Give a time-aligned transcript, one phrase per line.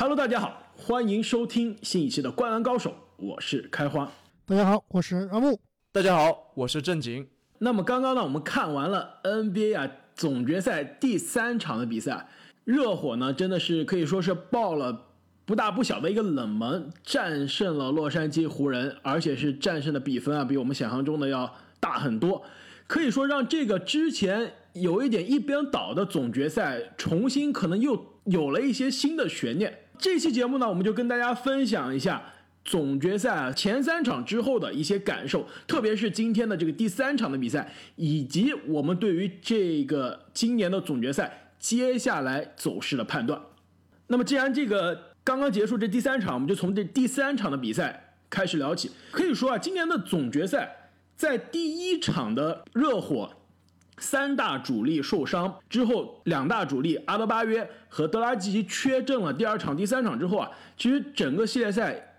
[0.00, 4.08] Hello，大家好，欢迎收听新一期的《灌篮高手》，我是开花。
[4.46, 5.58] 大家好，我是阿木。
[5.90, 7.26] 大家好，我是正经。
[7.58, 12.28] 那么刚刚呢，我们看完了 NBA 啊总决赛第三场的比赛，
[12.62, 15.06] 热火呢真的是可以说是爆了
[15.44, 22.40] 不大不小的一个冷门，战胜了洛杉矶湖人，而且是战胜的比分啊比我们想象中的要大很多，
[22.86, 29.76] 可以说让这个之前有一点一边倒的总决赛重新可能又有了一些新的悬念。
[29.98, 32.22] 这期节目呢，我们就跟大家分享一下
[32.64, 43.40] 总决赛啊前三场之后的一些感受，特别是今天的这个第三场的比赛，以及我们对于这个今年的总决赛接下来走势的判断。
[44.06, 48.90] 那么，既然这个刚刚结束这第三场，我们就从这第三场的比赛开始聊起。
[49.10, 53.30] 可以说啊，今年的总决赛在第一场的热火。
[53.98, 59.32] 三大主力受伤之后，两大主力阿德巴约和德拉季奇缺阵了。
[59.32, 62.18] 第二场、第三场之后啊，其实整个系列赛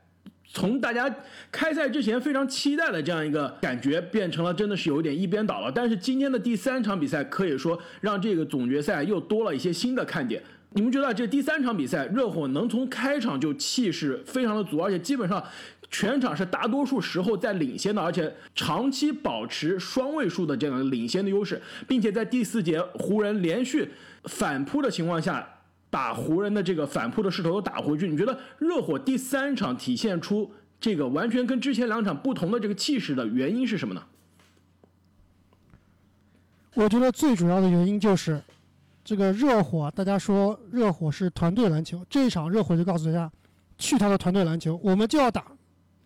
[0.51, 1.13] 从大家
[1.51, 5.71] 开赛之前非常期待的这样一个感觉，变成了真的是有点一边倒了。
[5.71, 10.41] 但是今天的第三场比赛可以说让这个总决赛又多了一些新的看点。
[10.71, 15.43] 你们觉得这第三场比赛热火能从开场就气势非常的足，而且基本上。
[15.91, 23.89] 全场是大多数时候在领先的，而且长期保持双位数的这样领先的优势，并且在第四节湖人连续
[24.25, 28.07] 反扑的情况下，把湖人的这个反扑的势头又打回去。
[28.07, 34.03] 你觉得热火第三场体现出这个完全跟之前两场不同的这个气势的原因是什么呢？
[36.75, 38.39] 我觉得最主要的原因就是
[39.09, 43.31] 这个热火，大家说热火是团队篮球，这一场热火就告诉大家，
[43.75, 45.45] 去他的团队篮球，我们就要打。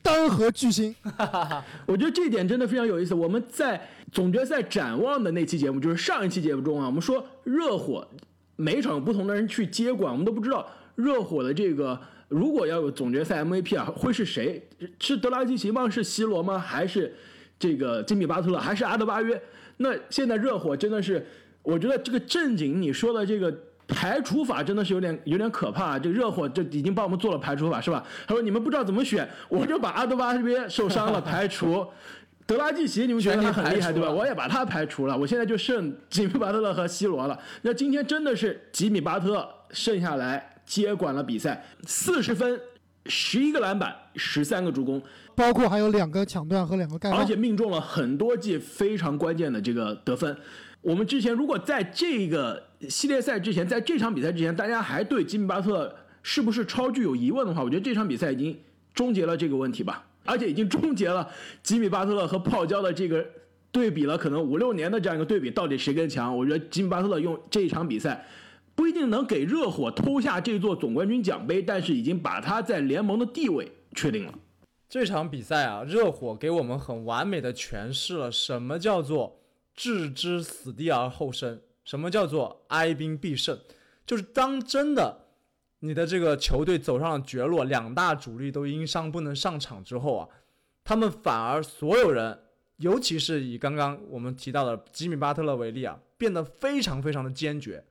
[0.01, 0.95] 单核巨星，
[1.85, 3.13] 我觉得这一点真的非常有意思。
[3.13, 8.07] 我们在总决赛展望的那期节目，就是上一期节目中啊，我们说热火
[8.55, 10.65] 每场不同的人去接管，我们都不知道
[10.95, 11.99] 热火的这个
[12.30, 14.65] 如果要有总决赛 MVP 啊，会是谁？
[15.02, 15.89] 是德拉季奇吗？
[15.89, 16.58] 是西罗吗？
[16.58, 17.13] 还是
[17.59, 18.58] 这个金米巴特勒？
[18.58, 19.42] 还是阿德巴约？
[19.75, 21.25] 那现在热火真的是，
[21.63, 23.51] 我觉得这个正经你说的这个。
[23.85, 28.03] 排除法真的是有点有点可怕，这热火就已经帮我们做了排除法是吧？
[28.25, 31.85] 他说你们不知道怎么选，我就把阿德巴这边受伤了排除，
[32.47, 34.09] 德拉季奇你们觉得他很厉害对吧？
[34.09, 37.37] 我也把他排除了，我现在就剩吉米巴特勒和 C 罗了。
[37.61, 42.57] 那今天真的是吉米巴特剩下来接管了比赛，四十分，
[43.07, 44.99] 十一个篮板，十三个助攻，
[45.35, 50.35] 包括还有两个抢断和两个盖帽，而且命中了很多记非常关键的这个得分。
[50.83, 58.60] 我们之前如果在这个系列赛之前，在这场比赛之前，大家还对吉米巴特是不是超巨有疑问的话，我觉得这场比赛已经
[58.93, 61.26] 终结了这个问题吧，而且已经终结了
[61.64, 63.26] 吉米巴特勒和泡椒的这个
[63.72, 66.38] 对比了，可能五六年的这样一个对比，到底谁更强？
[66.38, 68.27] 我觉得吉米巴特勒用这一场比赛
[68.76, 74.33] 不一定能给热火偷下这座总冠军奖杯，但是已经把他在联盟的地位确定了。
[74.89, 79.39] 这场比赛啊，热火给我们很完美的诠释了什么叫做。
[79.76, 83.60] 置之死地而后生，什么叫做哀兵必胜？
[84.06, 85.26] 就是当真的
[85.80, 90.30] 你的这个球队走上了绝路，两大主力都因伤不能上场之后啊，
[90.84, 92.39] 他们反而所有人，
[92.78, 97.84] 尤其是以刚刚我们提到的吉米巴特勒为例啊，变得非常非常的坚决。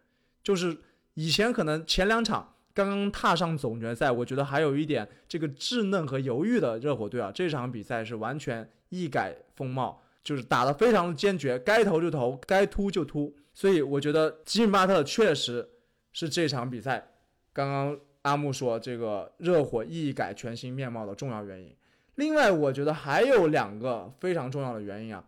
[0.43, 0.76] 就是
[1.14, 10.01] 以前可能前两场刚刚踏上总决赛，我觉得还有一点这个稚嫩和犹豫的热火队啊，这场比赛是完全一改风貌。
[10.22, 15.68] 就是打得非常的坚决，该投就投，该突就突，所以我觉得吉米巴特确实
[16.12, 17.12] 是这场比赛，
[17.52, 21.74] 刚刚阿木说这个热火一改全新面貌的重要原因。
[22.14, 25.24] 另外，我觉得还有两个非常重要的原因啊，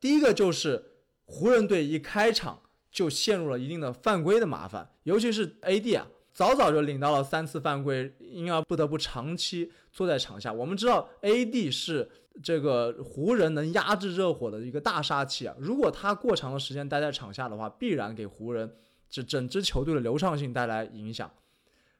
[0.00, 0.84] 第一个就是
[1.26, 6.08] 湖人队一开场就陷入了一定的犯规的麻烦，尤其是 AD 啊。
[6.30, 10.52] 早早就领到了三次犯规，因而不得不长期坐在场下。
[10.52, 12.08] 我们知道，AD 是
[12.42, 15.54] 这个湖人能压制热火的一个大杀器啊。
[15.58, 18.70] 如果他过长的时间待在场下的话，必然给湖人
[19.08, 21.30] 这整支球队的流畅性带来影响。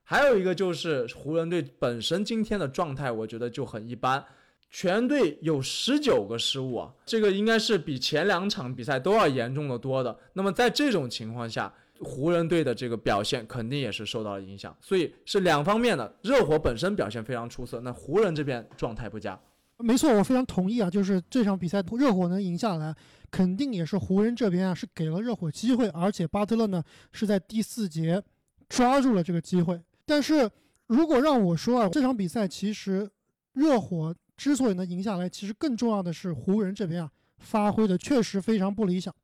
[0.02, 4.24] 还有一个就是湖人队本身今天的状态，我觉得就很一般，
[4.70, 10.18] 全队有十九个失误啊，这个应该是比前两场比赛都要严重的多的。
[10.32, 11.70] 那么在这种情况下，
[12.00, 16.16] 湖人队的这个表现肯定也是受到了影响，所以是两方面的。
[16.22, 19.38] 热火本身表现非常出色，那湖人这边状态不佳。
[19.80, 22.94] 没错，我非常同意啊，就是这场比赛热火能赢下来，
[23.30, 26.82] 肯定也是湖人这边啊是给了热火机会，而且巴特勒呢
[27.12, 28.22] 是在第四节
[28.68, 29.80] 抓住了这个机会。
[30.04, 30.50] 但是
[30.88, 33.08] 如果让我说啊，这场比赛其实
[33.52, 39.14] 热火之所以能赢下来，其实更重要的是湖人这边啊发挥的确实非常不理想。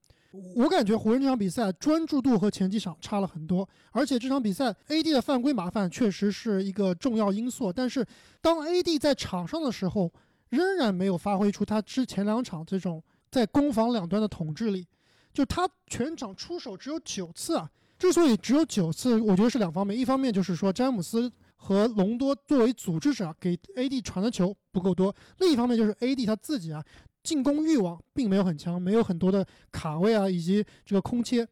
[0.57, 7.73] 我感觉湖人这场比赛专注度和前几场差了很多，而且这场比赛 AD 的犯规麻烦确实是一个重要因素。
[7.73, 8.05] 但是
[8.41, 10.13] 当 AD 在场上的时候，
[10.55, 14.87] 仍然没有发挥出他之前两场这种在攻防两端的统治力。
[15.33, 17.69] 就他全场出手只有九次啊，
[17.99, 26.85] 之所以只有九次，我觉得是两方面，一方面就是说詹姆斯和隆多作为组织者给 AD 传的球不够多，另一方面就是 AD 他自己啊。
[27.25, 31.49] 进攻欲望并没有很强，没有很多的卡位啊，以及这个空切。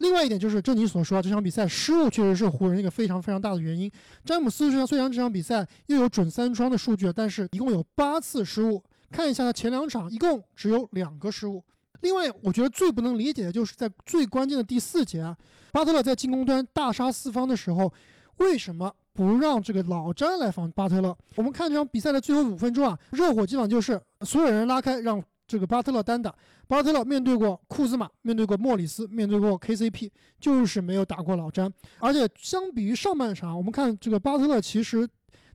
[0.00, 3.90] 另外一点就是，正你所说，这场比赛失误确实是湖人一个非常非常大的原因。
[4.24, 8.82] 詹姆斯虽然这场比赛又有准三双的数据，但是一共有八次失误。
[9.10, 11.62] 看一下他前两场一共只有两个失误。
[12.00, 15.36] 另外，我觉得最不能理解的就是在最关键的第四节啊，
[15.70, 17.92] 巴特勒在进攻端大杀四方的时候，
[18.38, 21.14] 为什么不让这个老詹来防巴特勒？
[21.34, 26.34] 我们看这场比赛的最后五分钟啊，热火基本上就是所有人拉开，让这个巴特勒单打。
[26.68, 30.08] 巴特勒面对过库兹马，面对过莫里斯，面对过 KCP，
[30.38, 31.72] 就是没有打过老詹。
[31.98, 35.08] 而且相比于上半场，我们看这个巴特勒其实。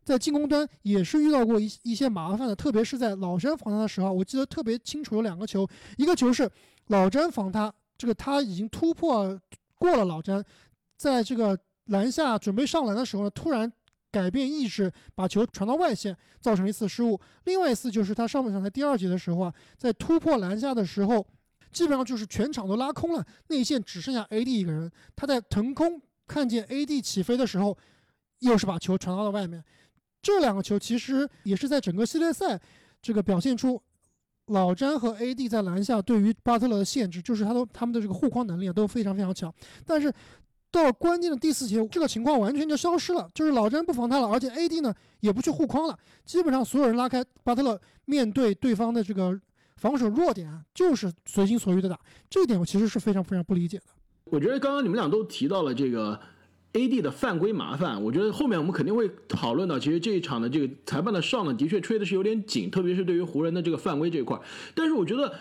[0.03, 6.47] 在进攻端也是遇到过一一些麻烦的，特别是在老詹防他的时候，我记得特别清楚有两个球，一个球是
[6.89, 9.35] 老詹防他，这个他已经突破
[9.79, 10.45] 过了老詹，
[10.95, 13.73] 在这个篮下准备上篮的时候呢，突然
[14.15, 17.19] 改变意识，把球传到外线，造成一次失误。
[17.43, 21.27] 另外一次就是他上半场在第二节的时候啊，在突破篮下的时候，
[21.73, 27.77] 基本上就是全场都拉空了，内线只剩下 AD 一个人，他在腾空看见 AD 起飞的时候，
[28.39, 29.61] 又是把球传到了外面。
[30.21, 32.57] 这两个球其实也是在整个系列赛，
[33.01, 33.81] 这个表现出
[34.45, 39.53] 老詹和 AD 在篮下对于巴特勒的限制，就是他都他们的这个护框能力啊都非常非常强。
[39.85, 40.13] 但是
[40.71, 49.39] 到关键的第四节，这个情况完全就消失了，就是老詹不防他了，而且 AD 呢也不去护框了，基本上所有人拉开巴特勒，面对对方的这个
[49.77, 51.99] 防守弱点啊，就是随心所欲的打。
[52.29, 53.83] 这一点我其实是非常非常不理解的。
[54.25, 56.19] 我觉得刚刚你们俩都提到了这个。
[56.77, 57.01] A.D.
[57.01, 59.79] 的犯规麻烦，我觉得后面我们肯定会讨论到。
[59.79, 64.37] 其实这一场的这个裁判的哨呢，的确吹的是有点紧，特别是对于湖人的这个犯规这一块。
[64.73, 65.33] 但是我觉得，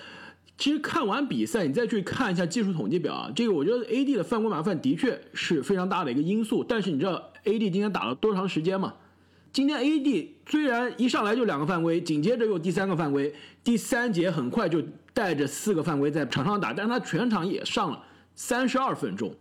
[0.57, 4.15] 其实看完比赛，你再去看一下技术统计表啊，这个我觉得 A.D.
[4.15, 6.63] 的犯规麻烦的确是非常大的一个因素。
[6.63, 7.71] 但是你知道 A.D.
[7.71, 8.95] 今天打了多长时间吗？
[9.53, 10.37] 今天 A.D.
[10.47, 13.35] 虽然一上来就两个犯规，紧接着又第三个犯规，
[13.65, 14.81] 第三节很快就
[15.13, 18.03] 带着四个犯规在场上打，但是他全场也上了
[18.37, 19.35] 三十二分钟。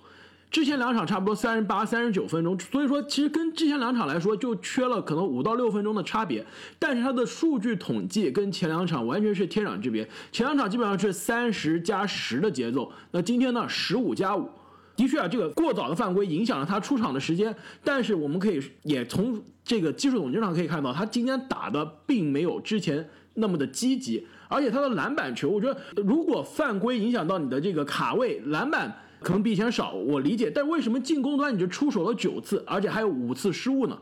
[0.54, 6.46] 之前两场差不多三十八、三十九分钟，所以说其实跟之前两场来说就缺了可能五到六分钟的差别。
[6.78, 10.08] 但是它的数据统计跟前两场完全是天壤之别。
[10.32, 14.48] 前两场基本上是三十加十的节奏，那今天呢十五加五，
[14.96, 17.56] 的确啊，这个过早的犯规影响了他出场的时间。
[17.84, 28.96] 但是我们可以也从这个技术统计上可以看到，他今天打的并没有之前那么的积极，而且他的篮板球，我觉得如果犯规影响到你的这个卡位篮板。
[29.24, 33.98] 可能比以前少，我理解，但为什么进攻端你就出手了九次，而且还有五次失误呢？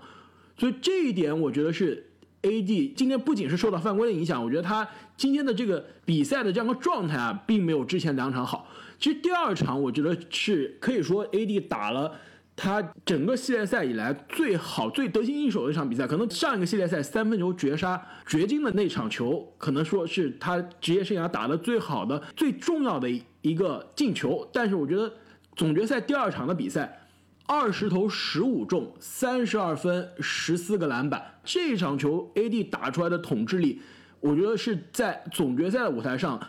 [0.58, 2.06] 所以这一点我觉得是
[2.42, 8.68] AD 今天不仅是受到犯规的影响，我觉得他今天的这个比赛的这样的状态啊，并没有之前两场好。
[9.00, 12.12] 其实第二场我觉得是可以说 AD 打了。
[12.54, 23.10] 他整个系列赛以来最好、最得心应手的一场比赛，可能上一个系列赛三分球绝杀掘金的那场球，可能说是他职业生涯打的最好的、最重要的
[23.42, 24.48] 一个进球。
[24.54, 25.12] 但是我觉得
[25.56, 27.01] 总决赛第二场的比赛，
[27.46, 33.82] 二十投十五中，三十二分，十四个篮板，这场球 AD 打出来的统治力，
[34.20, 36.39] 我觉得是在总决赛的舞台上。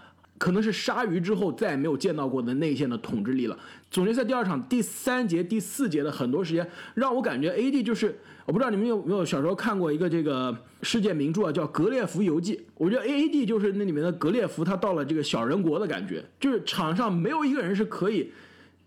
[0.42, 3.56] 可能是鲨鱼之后再也没有见到过的内线的统治力了。
[3.92, 12.56] 总决赛第二场第三节、第四节的很多时间，让我感觉 AD 就是，我不知道你们有没有小时候看过一个这个世界名著啊，叫《格列佛游记》。
[12.74, 18.32] 我觉得 AD 就是那里面的格列佛，他到了这个小人国的感觉，就是场上没有一个人是可以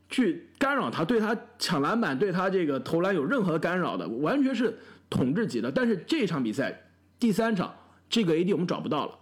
[0.09, 4.77] 去干扰他，对他抢篮板、对他这个投篮有任何干扰的，完全是
[5.09, 5.71] 统治级的。
[5.71, 6.81] 但是这场比赛
[7.17, 7.73] 第三场，
[8.09, 9.17] 这个 AD 我们找不到了，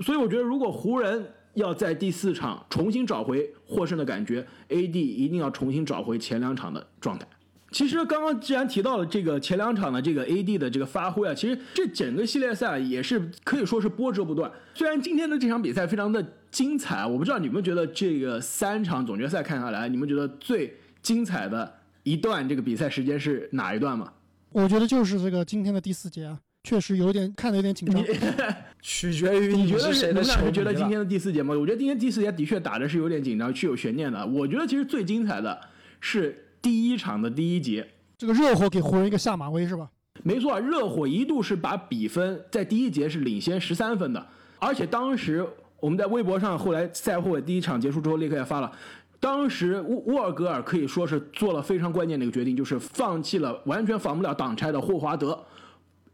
[0.00, 1.26] 所以我觉得如果湖人。
[1.54, 7.26] 要在第四场重新找回获胜的感觉，AD 一定要重新找回前两场的状态。
[7.72, 14.50] 其实刚刚既然提到了这个前两场的这个 AD 的这个发挥啊，其实这整个系列赛也是可以说是波折不断。
[14.74, 24.12] 虽然今天的这场比赛非常的精彩，我不知道你们觉得这个三场总决赛看下来，你们觉得最精彩的一段这个比赛时间是哪一段吗？
[24.50, 26.40] 我觉得就是这个今天的第四节啊。
[26.62, 28.02] 确实有点看的有点紧张，
[28.82, 30.50] 取决于你觉得谁的球。
[30.50, 31.54] 觉得今天的第四节吗？
[31.54, 34.26] 我觉得今天第四节的确打的是有点紧张，是有悬念的。
[34.26, 35.58] 我觉得其实最精彩的
[36.00, 37.86] 是第一场的第一节，
[38.18, 39.88] 这个热火给湖人一个下马威是吧？
[40.22, 44.26] 没错，热火一度是把比分在第一节是领先十三分的，
[44.58, 45.46] 而且当时
[45.78, 48.70] 我们在微博上后来赛后第一场结束之后立刻也发了。
[49.18, 55.38] 当时沃沃尔格尔可以说是做了非常关键的一个决定，就是放弃了完全防不了挡拆的霍华德，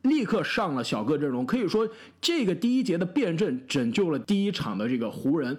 [0.09, 1.45] 立刻上了小个阵容。
[1.45, 1.89] 可以说
[2.21, 5.57] 这个第一节的辩证拯救了第一场的这个湖人。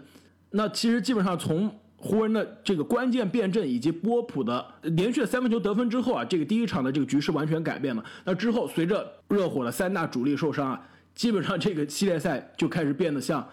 [0.51, 8.03] 那其实基本上从湖人的这个关键辩证以及波普的连续的三分球得分之后啊，这个第一场的这个局势完全改变了。
[8.23, 10.81] 那之后随着热火的三大主力受伤啊，
[11.15, 13.47] 基本上这个系列赛就开始变得像。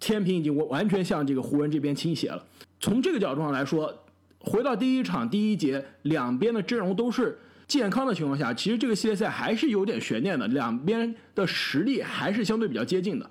[0.00, 2.40] 天平已经完完全向这个湖人这边倾斜了。
[2.78, 3.92] 从这个角度上来说，
[4.38, 7.36] 回到第一场第一节，两边的阵容都是
[7.68, 10.48] 健康的情况下，其实这个系列赛还是有点悬念的。
[10.48, 13.30] 两边的实力还是相对比较接近的。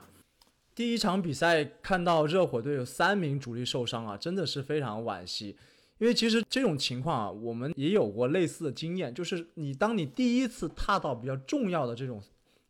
[0.74, 5.58] 第一场比赛看到热火队有三名主力受伤啊，真的是非常惋惜。
[5.98, 12.22] 因为其实这种情况啊，我们也有过类似的经验，就是你当你第一次踏到比较重要的这种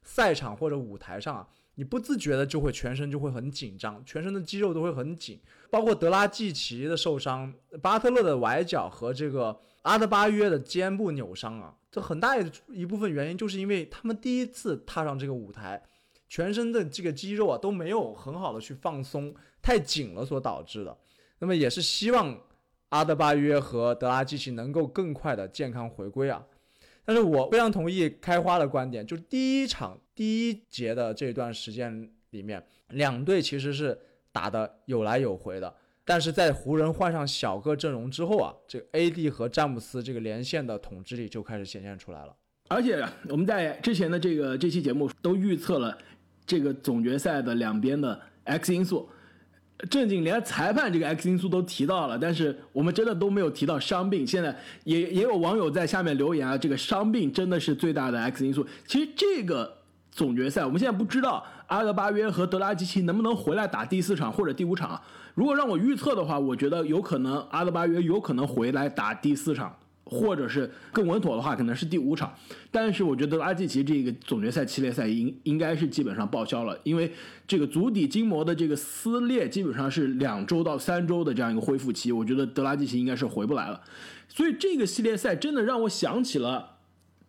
[0.01, 1.47] 赛场或者舞台上啊。
[1.79, 9.55] 你不自觉的就会全身就会很紧张，全身的肌肉都会很紧，包括德拉季奇的受伤，巴特勒的崴脚和这个
[9.88, 12.36] 阿德巴约的肩部扭伤啊，这很大
[12.67, 15.82] 一部分原因就是因为他们第一次踏上这个舞台，
[16.27, 20.98] 全身的这个肌肉啊都没有很好的去放松，太紧了所导致的。
[21.39, 22.38] 那么也是希望
[22.89, 26.46] 阿德巴约和德拉季奇能够更快的健康回归啊。
[27.06, 29.98] 但是我非常同意开花的观点，就是第一场。
[30.13, 33.98] 第一节的这段时间里面，两队其实是
[34.32, 35.74] 打的有来有回的，
[36.09, 42.33] 但是在湖人换上小个阵容之后啊，这个 AD 和詹姆斯这个连线的统治力就开始显现出来了。
[42.69, 45.97] 而且我们在之前的这个这期节目都预测了
[46.45, 49.09] 这个总决赛的两边的 X 因素，
[49.89, 54.25] 正经连裁判这个 X 因素都提到了，但是我们真的都没有提到伤病。
[54.25, 58.65] 现在也也有网友在下面留言啊，这个伤病真的是最大的 X 因素。
[58.87, 59.76] 其实这个。
[60.17, 65.00] 总决赛，我们现在不知道阿德巴约和德拉季奇能不能回来打第四场或者第五场。
[65.36, 72.33] 如果让我预测的话，我觉得有可能阿德巴约有可能回来打第四场，或者是更稳妥的话，可能是第五场。
[72.71, 77.13] 但是我觉得德拉季奇这个总决赛系列赛应应该是基本上报销了，因为
[77.47, 83.79] 这个足底筋膜的这个撕裂基本上是两周到三周的这样一个恢复期，我觉得德拉季奇应该是回不来了。
[84.27, 86.76] 所以这个系列赛真的让我想起了。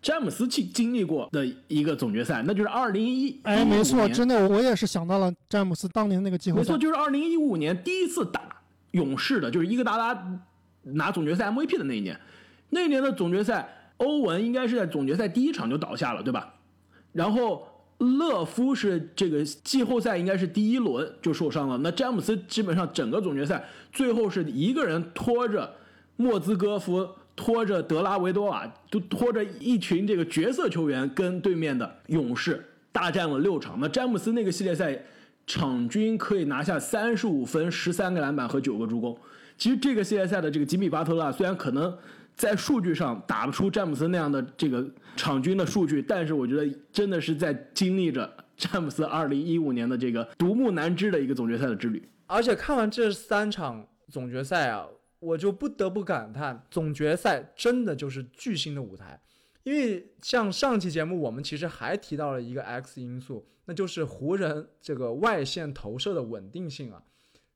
[0.00, 6.62] 詹姆斯去经历过的一个总决赛，那就是二零一哎，没错，真的，我也是想到了詹姆斯当年那个季后赛。
[6.62, 8.40] 没错，就是二零一五年第一次打
[8.92, 10.40] 勇士的，就是伊戈达拉
[10.82, 12.18] 拿总决赛 MVP 的那一年。
[12.70, 16.54] 那一年的总决赛，欧文应该是在总决赛第一场就倒下了，对吧？
[17.12, 17.66] 然后
[17.98, 21.76] 勒夫是这个季后赛应该是第一轮就受伤了。
[21.78, 25.74] 那詹姆斯基本上整个总决赛最后是一个人拖着
[26.14, 27.08] 莫兹戈夫。
[27.38, 33.78] 拖着德拉维多瓦，就拖着一群这个角色球员，跟对面的勇士大战了六场。
[33.80, 35.00] 那詹姆斯那个系列赛，
[35.46, 39.16] 场均可以拿下三十五分、十三个篮板和九个助攻。
[39.56, 41.96] 其实这个系列赛的这个吉米巴特勒，虽然可能
[42.34, 52.02] 在数据上打不出詹姆斯那样的这个场均的数据，但是我觉得真的是在经历着詹姆斯二零一五年的这个独木难支的一个总决赛的之旅。
[52.26, 54.84] 而且看完这三场总决赛啊。
[55.20, 59.20] 我就不得不感叹，总决赛真的就是巨星的舞台，
[59.64, 67.02] 因为像上期节目我们其实还提到了一个 X 因素，那就是湖人这个外线投射的稳定性啊，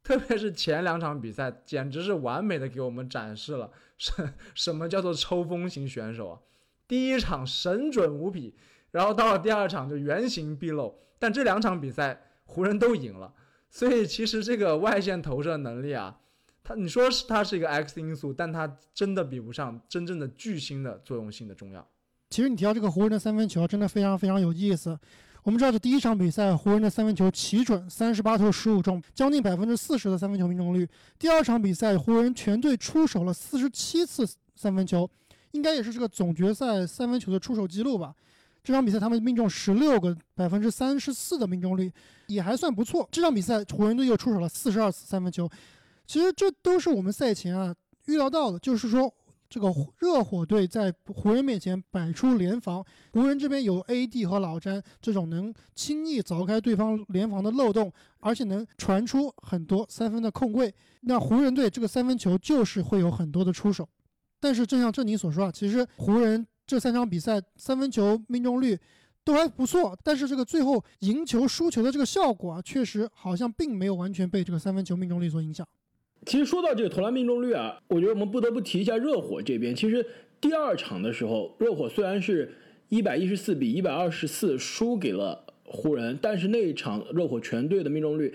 [0.02, 6.40] 特别是前两场比赛，简直是完美的给我们展示了什什么叫做抽风型选手啊。
[6.88, 8.56] 第一场神准无比，
[8.90, 13.32] 然后到了第二场就原形毕露，但这两场比赛湖人都赢了，
[13.70, 16.18] 所以其实这个外线投射能力啊。
[16.64, 21.86] 他你说是它是一个 X 因素，但它真的比不上真正的巨星的作用性的重要。
[22.30, 24.98] 其实你提到这个湖人的三分球，真的非常非常有意思。
[25.42, 30.88] 我们知道这第一场比赛湖人的三分球奇准，三十八投十五中，将近百分之四十的三分球命中率。
[31.18, 35.10] 第二场比赛湖人全队出手了四十七次三分球，
[35.50, 38.14] 应该也是这个总决赛三分球的出手记录吧。
[38.62, 41.92] 这场比赛他们命中十六个，百分之三十四的命中率
[42.28, 43.08] 也还算不错。
[43.10, 45.50] 这场比赛湖人队又出手了四十二次三分球。
[46.06, 47.74] 其实这都是我们赛前啊
[48.06, 49.12] 预料到的，就是说
[49.48, 63.88] 这个热火队在湖人面前摆出联防，湖人这边有 AD 和老詹这种能轻易凿开对方联防的漏洞，而且能传出很多三分的空位，那湖人队这个三分球就是会有很多的出手。
[64.40, 68.78] 但是正像正宁所说啊，其实湖人这三场比赛三分球命中率
[69.22, 75.64] 都还不错，但是这个最后赢球输球的这个效果啊，确实好像并没有完全被这个三分球命中率所影响。
[76.24, 79.74] 其实说到这个投篮命中率啊，我觉得我们不得不提一下热火这边。
[79.74, 80.04] 其实
[80.40, 82.50] 第二场的时候，热火虽然是
[82.88, 88.32] 一百一十四比一百二十四输给了湖人，但是那一场热火全队的命中率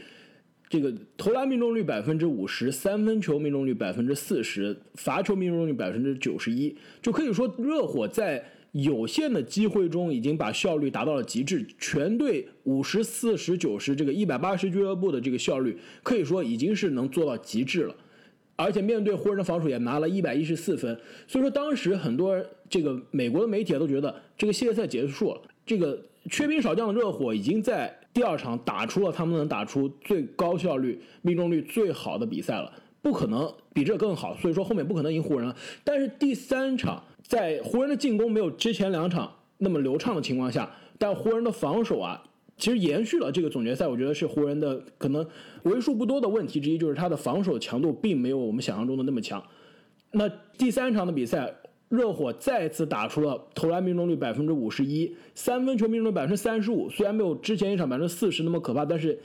[0.70, 11.66] 这个投篮命中率百分之五十，三分球命中率百分之四十，罚球命中率百分之九十一，就可以说热火在有限的机会中已经把效率达到了极致。
[11.78, 17.96] 全队五十四十九十这个一百八十俱乐部的这个效率，可以说已经是能做到极致了。
[18.56, 27.96] 而且面对湖人的防守也拿了一百一十四分，所以说当时很多这个美国的媒体都觉得这个系列赛结束了，这个缺兵少将的热火已经在。
[28.14, 35.56] 第二场打出了他们能打出最高效率、命中率最好的比赛了，不可能比这更好，所以说后面不可能赢湖人了。
[35.84, 42.24] 但是第三场在湖人的进攻没有之前两场那么流畅的情况下，但湖人的防守啊，
[42.58, 45.26] 其实延续了这个总决赛，我觉得是湖人的可能
[45.64, 49.44] 为数不多的问题之一，就是他的防守强度并没有我们想象中的那么强。
[50.12, 51.54] 那第三场的比赛。
[51.90, 56.90] 热火再次打出了投篮命中率百分之五十一，三分球命中率百分之三十五。
[56.90, 59.18] 虽然没有之前一场百分之四十那么可怕，但是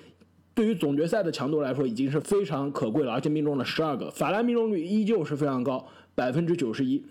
[0.54, 3.10] 对于总决赛的强度来说，已经是非常可贵了。
[3.10, 7.04] 而且命中了十二个，法兰命中率依旧是非常高，百分之九十一。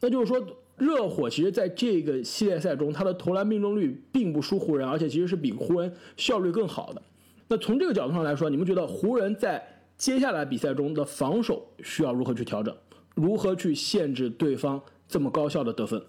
[0.00, 7.02] 那就是说，热火其实在这个系列赛中，他的投篮命中率并不输湖人，而且其实是比湖人效率更好的。
[7.48, 12.76] 那从这个角度上来说，你们觉得湖人在接下来比赛中的防守需要如何去调整？
[13.14, 16.02] 如何去限制对方这么高效的得分？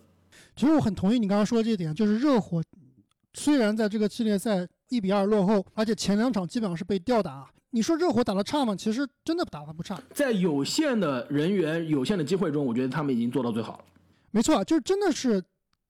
[0.56, 2.62] 其实我很同意你刚刚说的这点，就是热火
[3.34, 7.50] 虽然在这个系列赛一比二落后，而且前两场基本上是被吊打。
[7.72, 8.76] 你说热火打得差吗？
[8.76, 10.00] 其实真的打得不差。
[10.14, 13.84] 在有限的人员、有限的机会中，我觉得他们已经做到最好了。
[14.32, 15.44] 没错，就是真的是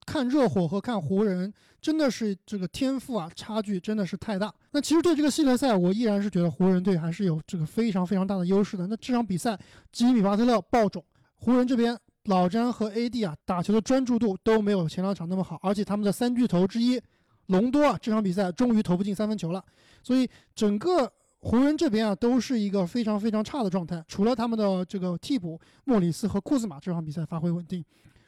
[0.05, 4.53] 看热火和看湖人，真的是这个天赋啊，差距真的是太大。
[4.71, 8.87] 那其实对这个系列赛，我依然是觉得湖人队还是有这个非常非常大的优势的。
[8.87, 9.57] 那这场比赛，
[9.91, 11.03] 吉米巴特勒爆种。
[11.35, 16.99] 湖人这边，老詹和 AD 啊，打球的专注度都没有前两场那么好，而且他们的三巨头之一
[17.47, 19.63] 隆多啊，这场比赛终于投不进三分球了，
[20.01, 24.03] 所以整个湖人这边啊，都是一个非常非常差的状态。
[24.07, 27.83] 除了他们的这个替补莫里斯和库兹马这场比赛发挥稳定。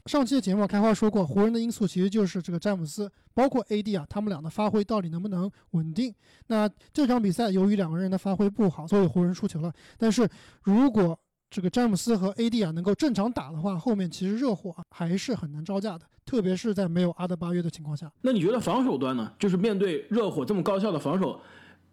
[0.06, 6.16] 上期的节目开花说过，湖人的因素其实就是这个詹姆斯，包括 AD 啊，他们俩的发挥到底能不能稳定？
[6.48, 9.72] 那这场比赛由于两个人的发挥不好，所以湖人输球了。
[9.98, 10.28] 但是
[10.64, 18.12] 如果这个詹姆斯和 AD 啊能够正常打的话，后面其实热火还是很难招架的，特别是在没有阿德巴约的情况下。
[18.22, 19.34] 那你觉得防守端呢？
[19.40, 21.42] 就是面对热火这么高效的防守，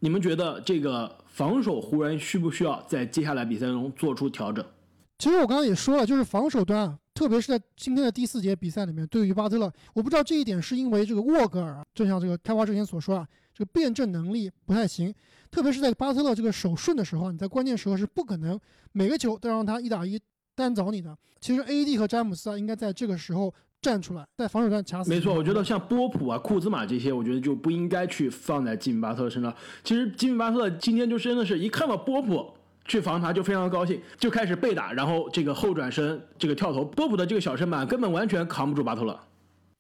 [0.00, 4.62] 你们觉得这个防守湖人需不需要在接下来比赛中做出调整？
[5.18, 15.14] 其实我刚刚也说了，就是防守端啊，特别是在今天的第四节比赛里面，对于巴特勒，我不知道这一点是因为这个沃格尔啊，就像这个开花之前所说啊，这个辩证能力不太行。
[15.50, 18.58] 特别是在巴特勒这个手顺的时候，你在关键时候是不可能
[18.92, 20.20] 每个球都让他一打一
[20.54, 21.16] 单找你的。
[21.40, 25.10] 其实 A.D 和詹姆斯啊，应该在这个时候站出来，在防守端卡死。
[25.10, 29.54] 没错，我觉得像波普啊、库兹马这些，我觉得就不应该去放在吉米巴特勒身上。
[29.84, 32.52] 其实吉米巴特勒今天就真的是一看到波普
[32.86, 39.18] 去防他，就非常高兴，就开始被打，然后这个后转身、这个跳投，波普的这个小身板根本完全扛不住巴特勒。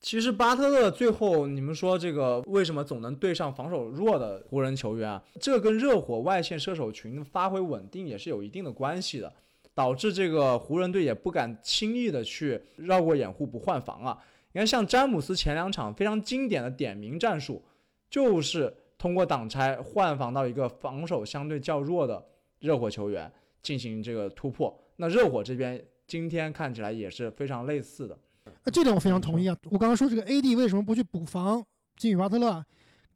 [0.00, 5.22] 其实巴特勒最后，你们说这个为什么总能对上防守弱的湖人球员啊？
[5.40, 9.32] 这跟热火外线射手群发挥稳定也是有一定的关系的，
[9.74, 14.16] 导致这个湖人队也不敢轻易的去绕过掩护不换防啊。
[14.52, 17.64] 你看，像詹姆斯前两场非常经典的点名战术，
[18.08, 22.24] 就是通过挡拆换防到一个防守相对较弱的
[22.60, 23.30] 热火球员
[23.60, 24.78] 进行这个突破。
[24.96, 28.16] 那热火这边今天看起来也是非常类似的。
[28.64, 29.56] 那这点我非常同意啊！
[29.70, 31.64] 我刚刚说这个 AD 为什么不去补防
[31.96, 32.64] 吉米巴特勒啊？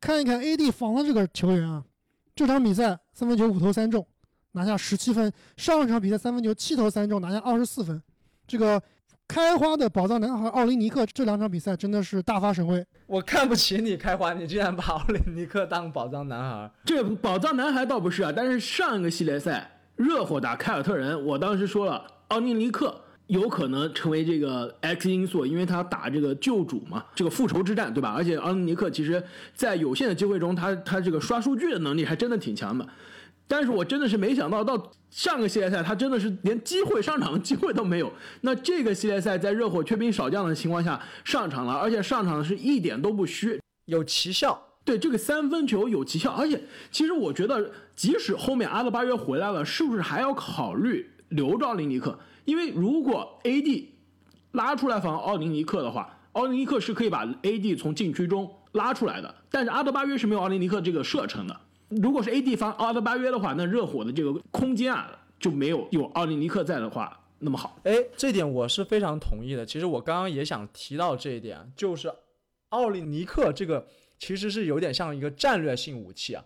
[0.00, 1.84] 看一看 AD 防的这个球员啊，
[2.34, 4.06] 这场比赛三分球五投三中，
[4.52, 8.00] 拿下十七分；上一场比赛三分球七投三中，拿下二十四分。
[8.46, 8.80] 这个
[9.28, 12.84] 开花的宝藏男孩奥林尼克这两场比赛真的是大发神威。
[13.06, 16.70] 我看不起你开花，你居然把奥林尼克当宝藏男孩？
[16.84, 23.02] 这宝藏男孩倒不是啊，但是上一个系列赛热火打凯尔特人，我当时说了奥林尼克。
[23.30, 28.12] 有可能成为这个 X 因素，因为他打这个救主嘛，这个复仇之战，对吧？
[28.12, 29.22] 而且奥尼克其实，
[29.54, 32.84] 在有限的机会中，他他这个刷数据的能力还真的挺强的。
[33.46, 38.12] 但是我真的是没想到，到上个系列赛他真的是连机会上场的机会都没有。
[38.40, 44.60] 那这个系列赛在热火缺兵少将的情况下上场了，而且上场是一点都不虚，有奇效。
[44.84, 52.18] 对这个三分球有奇效，而且其实我觉得，即使后面阿德巴约回来了，是不是还要考虑留着奥林尼克？
[52.44, 53.86] 因为如果 AD
[54.52, 59.34] 拉出来防奥林尼克的话，奥林尼克是可以把 AD 从禁区中拉出来的。
[59.50, 61.60] 但是阿德巴约是没有奥林尼克这个射程的。
[61.88, 67.78] 如果是 AD 防阿德巴约的话，那热火的这个空间啊就没有有奥林尼克在的话那么好。
[67.82, 69.66] 哎，这点我是非常同意的。
[69.66, 72.12] 其实我刚刚也想提到这一点，就是
[72.68, 73.86] 奥林尼克这个
[74.18, 76.44] 其实是有点像一个战略性武器啊，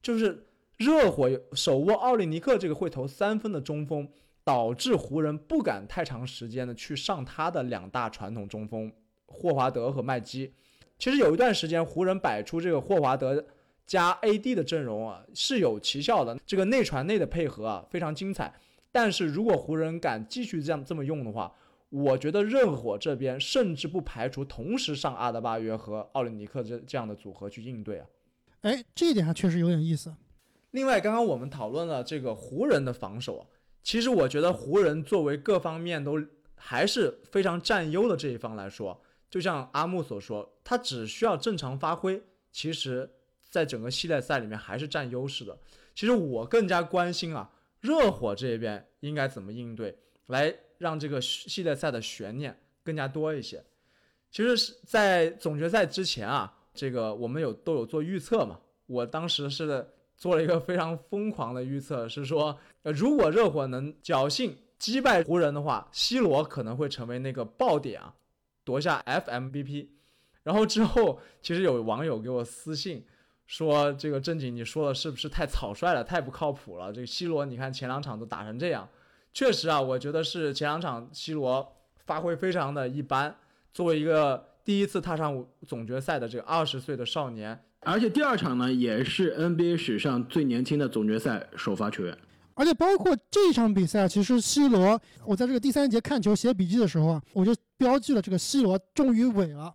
[0.00, 0.46] 就是
[0.78, 4.08] 热火手握奥利尼克这个会投三分的中锋，
[4.46, 8.92] 导致湖人不敢太长时间的去上他的两大传统中锋
[9.26, 10.54] 霍华德和麦基。
[10.96, 13.44] 其实有一段时间，湖人摆出这个霍华德
[13.84, 18.54] 加 AD 的阵容啊是有奇效的，这个内传内的配合啊非常精彩。
[18.92, 21.52] 但是如果湖人敢继续这样这么用的话，
[21.88, 28.06] 我觉得热火这边甚至不排除同时上阿德巴约和奥林尼克这这样的组合去应对啊。
[28.60, 30.14] 哎，这一点还确实有点意思。
[30.70, 33.46] 另外，刚刚我们讨论了这个湖人的防守啊，
[33.86, 36.20] 其实我觉得湖人作为各方面都
[36.56, 42.20] 还是非常占优的这一方来说，就像阿木所说，他只需要正常发挥，
[42.50, 43.08] 其实
[43.48, 45.56] 在整个系列赛里面还是占优势的。
[45.94, 49.96] 其实我更加关心啊，热火这边应该怎么应对，
[50.26, 53.64] 来让这个系列赛的悬念更加多一些。
[54.32, 59.88] 其实是在总决赛之前啊，这个我们有都有做预测嘛，我当时是。
[60.16, 68.14] 做了一个非常疯狂的预测，是说，呃，如果热火能侥幸击败湖人的话，C 罗可能会成为那个爆点啊，
[68.64, 69.88] 夺下 FMVP。
[70.42, 73.04] 然后之后，其实有网友给我私信
[73.46, 76.90] 说，这个正经你说的是不是太草率了，太不靠谱了？
[76.90, 78.88] 这个 C 罗，你看前两场都打成这样，
[79.34, 81.76] 确实啊，我觉得是前两场 C 罗
[82.06, 83.36] 发挥非常的一般。
[83.74, 87.62] 作为一个第一次踏上总决赛的这个二十岁的少年。
[87.88, 92.18] 而且第二场呢，也是 NBA 史上最年轻的总决赛首发球员。
[92.54, 99.72] 而且包括这一场比赛，其实 C 罗，我在这个第三节看球写笔记的时候啊，我就标记了这个 C 罗终于稳了。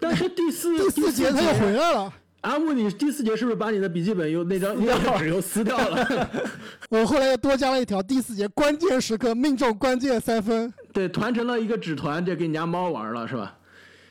[0.00, 2.12] 但是第四 第四节他又回来了。
[2.40, 6.30] 阿木，你第四节是不是把你的笔记本又那张那张纸又撕掉了？
[6.90, 10.74] 我后来又多加了一条，第四节关键时刻命中关键三分。
[10.92, 13.56] 对，团成了一个纸团，这给你家猫玩了是吧？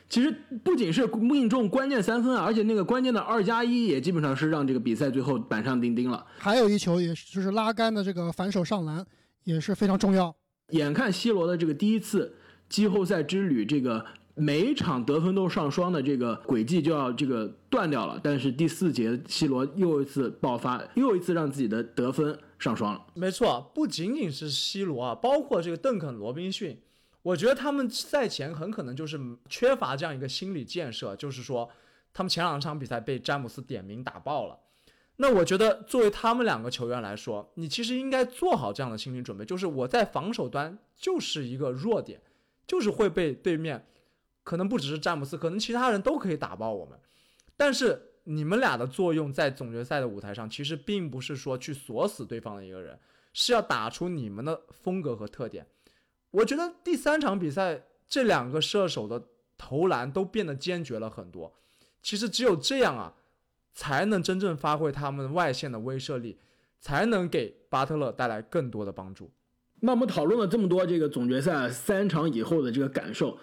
[0.08, 6.24] 其实不仅是命中关键三分啊，而且那个关键的二加一也基本上是让这个比赛最后板上钉钉了。
[6.38, 9.04] 还有一球，也就是拉杆的这个反手上篮
[9.42, 10.34] 也是非常重要。
[10.68, 12.32] 眼看 C 罗的这个第一次
[12.68, 23.00] 季后赛之旅，这个每场得分都上双的这个轨迹就要这个断掉了，但是第四节 C 罗又一次爆发，又一次让自己的得分上双了。
[23.14, 26.78] 没错，不仅仅是 C 罗啊，包括这个邓肯、罗宾逊。
[27.24, 31.70] 我觉得他们赛前很可能就是缺乏这样一个心理建设，就是说，
[32.12, 34.60] 他们前两场比赛被詹姆斯点名打爆了。
[35.16, 42.20] 那我觉得作为他们两个球员来说，你其实应该做好这样的心理准备，就是我在防守端就是一个弱点，
[42.66, 43.86] 就是会被对面，
[44.42, 46.98] 可能不只是詹姆斯，可能其他人都可以打爆我们。
[47.56, 52.98] 但是你们俩的作用在总决赛的舞台上，其实并不是说去锁死对方的一个人，
[53.32, 55.66] 是要打出你们的风格和特点。
[56.34, 59.22] 我觉得第三场比赛这两个射手的
[59.56, 61.52] 投篮都变得坚决了很多。
[62.02, 63.14] 其实只有这样啊，
[63.72, 66.36] 才能真正发挥他们外线的威慑力，
[66.80, 69.30] 才能给巴特勒带来更多的帮助。
[69.80, 73.38] 那我们讨论了这么多这个总决赛三场以后的这个感受，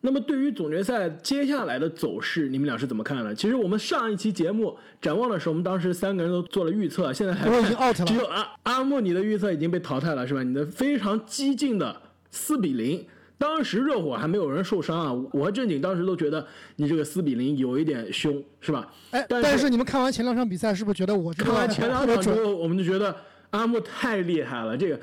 [0.00, 3.32] 那么对于总决赛接下来的走势，你们俩是怎么看的？
[3.34, 10.42] 其实我们上一期节目展望的时候，我们当时三个人都做了预测，现在还我已经 out 了，只有阿阿莫你的预测已经被淘汰了，是吧？
[10.42, 12.02] 你的非常激进的。
[12.34, 13.06] 四比零，
[13.38, 16.44] 当时热火还没有人受伤啊，我和正经当时都觉得
[16.74, 18.92] 你这个四比零有一点凶，是吧？
[19.12, 23.14] 哎，但是你们看完前两场比赛，是不是觉得我看完前两场之后，我们就觉得
[23.50, 24.98] 阿木太厉害了，这个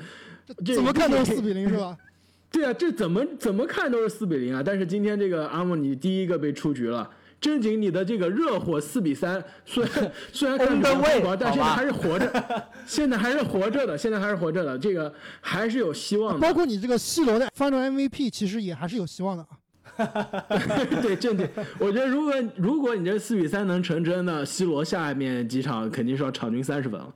[0.74, 1.96] 怎么看都是四比零，是吧？
[2.52, 4.62] 对啊，这怎么怎么看都是四比零啊！
[4.62, 7.08] 但是今天这个阿木你第一个被出局了。
[7.42, 12.44] 正经，你的这个热火四比三，虽然 虽然看着不火，但现在还是活着，
[12.86, 16.38] 现在还是活着的，现在还是活着的，这个还是有希望的。
[16.38, 19.58] 包括你这个 C 罗的 Final MVP，其实也还是有希望的啊。
[21.02, 21.46] 对，正经，
[21.80, 27.12] 我觉得如果如果你这四比三能成真呢，C 罗下面几场肯定是要场均三十分了。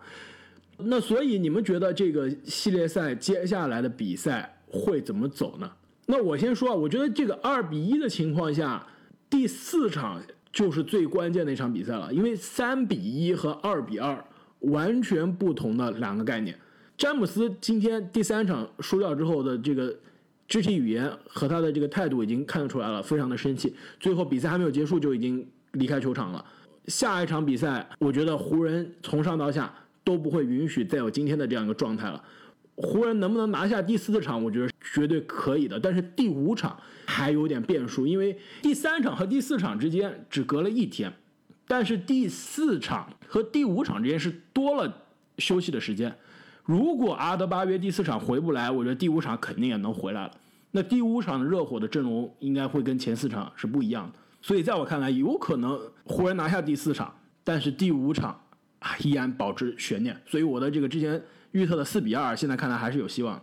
[0.78, 5.70] 那所以你们觉得这个系列赛接下来的比赛会怎么走呢？
[6.06, 8.84] 那我先说啊，我觉得这个二比一的情况下。
[9.28, 14.24] 第四场就是最关键的一场比赛了，因为三比一和二比二
[14.60, 16.56] 完全不同的两个概念。
[16.96, 19.94] 詹姆斯今天第三场输掉之后的这个
[20.48, 23.74] 肢体语言和他的这个态度已经看得出来了，非常的生气。
[24.00, 26.42] 最后比赛还没有结束就已经离开球场了。
[26.86, 32.22] 下一场比赛，我觉得湖人从上到下都不会允许再有今天的这样一个状态了。
[32.76, 34.42] 湖人能不能拿下第四场？
[34.42, 35.78] 我觉得绝对可以的。
[35.78, 41.12] 但是第五场还有点变数，因为第三场和第四场之间只隔了一天，
[41.66, 45.02] 但是第四场和第五场之间是多了
[45.38, 46.14] 休息的时间。
[46.64, 50.30] 如果阿德巴约第四场回不来，我觉得第五场肯定也能回来了。
[50.72, 54.18] 那第五场热火的阵容应该会跟前四场是不一样的。
[54.42, 57.14] 所以在我看来，有可能湖人拿下第四场，
[57.44, 58.38] 但是第五场
[58.80, 60.20] 啊依然保持悬念。
[60.26, 63.40] 所以我的这个之前预测的四比二，现在看来还是有希望。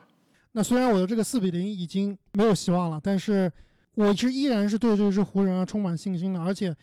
[0.53, 3.51] 那虽然我的这个四比零已经没有希望了，但是
[3.95, 6.39] 我是依然是对这支湖人啊充满信心的。
[6.39, 6.75] 而且，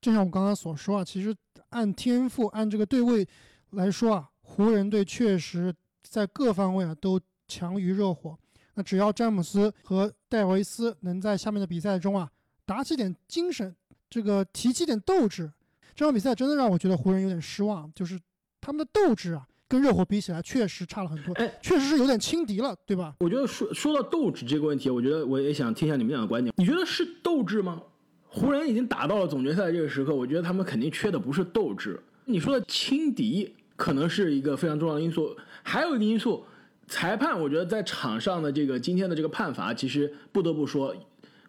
[0.00, 1.34] 就像我刚刚所说啊，其实
[1.70, 3.26] 按天赋、按这个对位
[3.70, 8.38] 来说啊，湖人队确实在各方位啊都强于热火。
[8.74, 12.30] 那只要詹姆斯和戴维斯能在下面的比赛中啊
[12.66, 13.74] 打起点精神，
[14.10, 15.50] 这个提起点斗志，
[15.94, 18.20] 这场比赛真的让我觉得湖人有点失望，就是
[18.60, 23.12] 他们的斗志啊跟热火比起来确实差了很多，哎确实是有点轻敌了，对吧？
[23.18, 26.54] 我觉得说说到斗志这个问题，我觉得我也想听一下你们俩的观点。
[26.56, 27.82] 你觉得是斗志吗？
[28.28, 32.00] 湖人已经打到了总决赛这个时刻，我觉得他们肯定缺的不是斗志。
[32.24, 36.44] 你说的轻敌可能是一个非常重要的因素，还有一个因素，
[36.86, 40.94] 裁判我觉得在场上的这个今天的这个判罚，其实不得不说，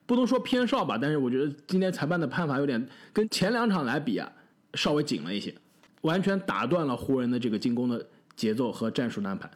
[0.08, 4.32] 不能说偏少吧，但是我觉得今天裁判的判罚有点跟前两场来比啊，
[4.74, 5.54] 稍微紧了一些，
[6.02, 9.50] 完全打断了湖人的这个进攻的节奏和战术安排。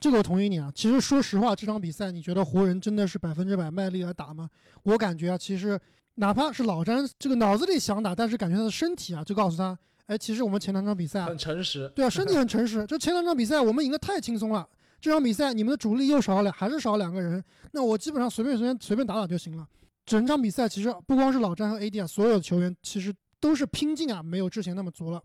[0.00, 0.70] 这个我同意你啊。
[0.74, 4.48] 其实说实话，这场比赛你觉得湖人真的是百分之百卖力来打吗？
[4.82, 5.80] 我感觉啊，其实
[6.16, 11.90] 哪怕是老詹这个脑子里想打，但是感觉他的身体啊就告诉他，哎，其实我们前两场比赛啊很诚实。
[11.94, 12.84] 对啊，身体很诚实。
[12.86, 14.68] 这前两场比赛我们赢得太轻松了，
[15.00, 19.66] 这场比赛你们的主力又少了，还是少两个人，那我基本上随便随便随便打打就行了。
[20.04, 25.22] 整场比赛其实不光是老詹和 AD 啊，所有的球员其实都是拼劲啊，没有之前那么足了。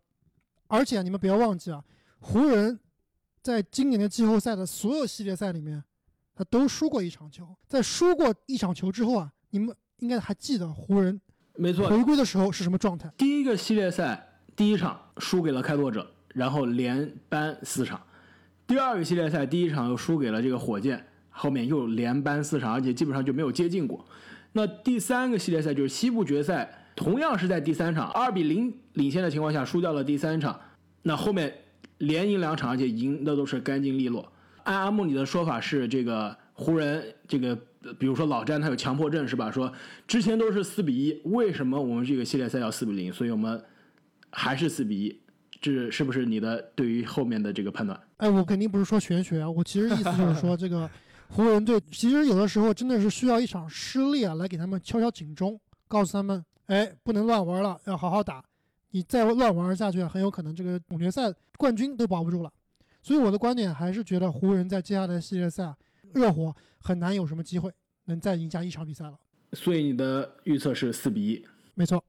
[0.67, 1.83] 而且、啊、你们不要忘记啊，
[2.19, 2.79] 湖人
[3.41, 5.83] 在今年的季后赛的所有系列赛里面，
[6.35, 7.47] 他都输过一场球。
[7.67, 11.19] 在输过一场球之后啊，你们应该还记得湖人
[11.55, 13.11] 没错，回归的时候是什么状态？
[13.17, 17.99] 第一个系列赛第一场输给了开拓者，然后连扳四场；
[18.67, 24.05] 第二个系列赛第一场又输给了这个火箭，后面又连扳四场，而且基本上就没有接近过。
[24.53, 30.59] 那第三个系列赛就是西部决赛，同样是在第三场二比零领先的情况下输掉了第三场，
[31.01, 31.53] 那后面
[32.01, 34.31] 连赢两场，而且赢的都是干净利落。
[34.63, 37.55] 按阿穆里的说法是，这个湖人这个，
[37.97, 39.49] 比如说老詹他有强迫症是吧？
[39.49, 39.71] 说
[40.07, 43.11] 之前都是四比一，为什么我们这个系列赛要四比零？
[43.11, 43.63] 所以我们
[44.29, 45.21] 还是四比一，
[45.59, 47.99] 这是不是你的对于后面的这个判断？
[48.17, 50.89] 哎，我肯定不是说玄学啊，我其实意思就是说，这个
[51.29, 58.43] 湖人队其实有的时候真的是需要一场失利啊，来给他们敲敲警钟，告诉他们，哎，不能乱玩了，要好好打。
[58.91, 62.51] 你再乱玩下去，很有可能这个总决赛冠军都保不住了。
[63.01, 65.73] 所以我的观点还是觉得湖人在接下来的系列赛，
[66.13, 67.71] 热火很难有什么机会
[68.05, 69.17] 能再赢下一场比赛了。
[69.53, 71.45] 所以你的预测是四比一。
[71.73, 72.03] 没错，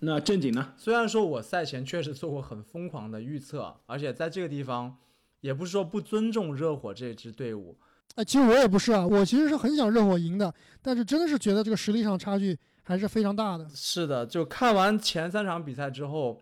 [0.00, 0.74] 那正经呢？
[0.76, 4.96] 虽然说我赛前确实做过很疯狂的预测，而且在这个地方，
[5.40, 7.76] 也不是说不尊重热火这支队伍，
[8.16, 13.68] 哎，其实我也不是啊，我其实是很想热火赢的，但是真的是觉得这个实力上差距还是非常大的。
[13.68, 16.40] 是的，就看完前三场比赛之后，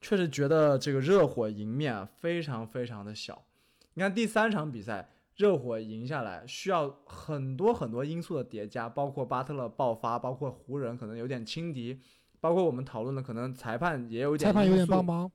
[0.00, 3.44] 确实觉得这个热火赢面啊非常非常的小。
[3.92, 12.00] 你看第三场比赛，热火赢下来需要很多很多因素的叠加，包括巴特勒爆发，包括湖人可能有点轻敌，
[12.40, 15.30] 包括我们讨论的可能裁判也有点裁判有点帮忙，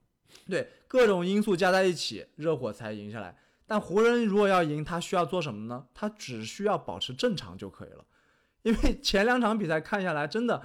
[0.48, 3.38] 对各种因素加在一起，热火才赢下来。
[3.67, 5.86] 但湖人如果要赢，他需要做什么呢？
[5.93, 8.04] 他只需要保持正常就可以了。
[8.67, 10.62] 因为 前两场比赛看下来，真的，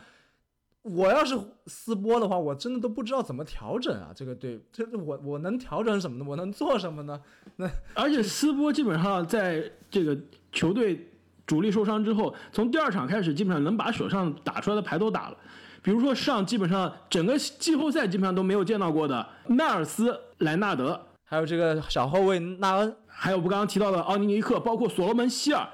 [0.83, 4.11] 我要是斯波的话，我真的都不知道怎么调整啊。
[4.13, 6.25] 这个队，这我我能调整什么呢？
[6.29, 7.21] 我能做什么呢？
[7.57, 10.19] 那而且斯波基本上在这个
[10.51, 11.09] 球队
[11.47, 15.37] 主力受伤之后，从第二场开始，基本上能把手上打出来的牌都打了。
[15.81, 25.69] 比如说上基本上整个季后赛基本上都没有见到过的迈尔斯、莱纳德，还有这个小后卫纳恩，还有我们刚刚提到的奥尼尼克，包括所罗门希尔，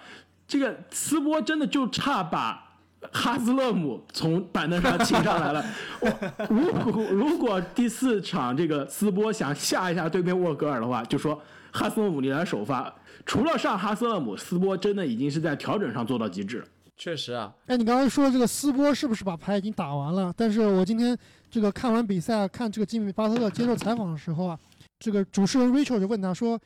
[0.48, 2.76] 这个斯波真的就差把
[3.12, 5.64] 哈斯勒姆从板凳上请上来了。
[6.00, 6.10] 我
[6.48, 12.92] 如果如果第四场这个斯波想吓一下对面沃格尔的话，就说哈斯勒姆你来首发。
[13.26, 16.66] 除了上哈斯勒姆，斯波真的已经是在调整上做到极致了。
[16.96, 20.34] 确实啊，哎，你刚刚说这个斯波是不是把牌已经打完了？
[20.34, 21.16] 但是我今天
[21.50, 24.58] 这个看完比赛，看这个吉米巴特勒接受采访的时候啊，
[24.98, 26.58] 这个主持人 Rachel 就问他说：“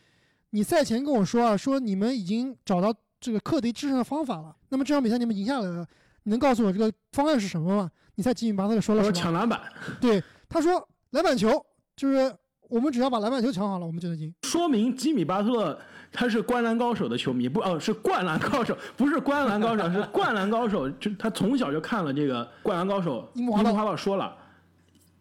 [0.51, 4.55] 你赛前跟我说啊，说你们已经找到这个克敌制胜的方法了。
[4.69, 5.87] 那么这场比赛你们赢下来了，
[6.25, 9.13] 你能告诉我这个方案是什么吗？”你猜吉米巴特勒说了什么？
[9.15, 9.59] 抢篮板，
[9.99, 11.51] 对，他说篮板球
[11.97, 12.31] 就是
[12.69, 14.35] 我们只要把篮板球抢好了，我们就能赢。
[14.43, 15.81] 说明吉米巴特
[16.13, 20.91] 他是灌篮高手的球迷，不哦是灌篮高手，不是灌篮高手，是灌篮高手。
[20.91, 24.37] 就他从小就看了这个灌篮高手，樱木花道花道说了，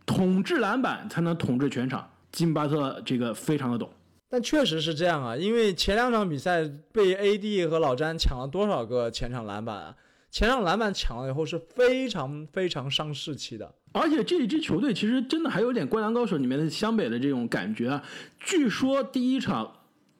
[0.05, 2.05] 统治篮板才能统治全场。
[2.33, 3.89] 吉米巴特这个非常的懂。
[4.31, 6.63] 但确实是这样啊，因为前两场比赛
[6.93, 9.95] 被 AD 和老詹抢了多少个前场篮板啊？
[10.31, 13.75] 前场篮板抢了以后是非常非常伤士气的。
[13.91, 18.01] 而且这一支球队其实真的还有点《灌篮高手》里面的湘北的这种感觉啊。
[18.39, 19.69] 据说第一场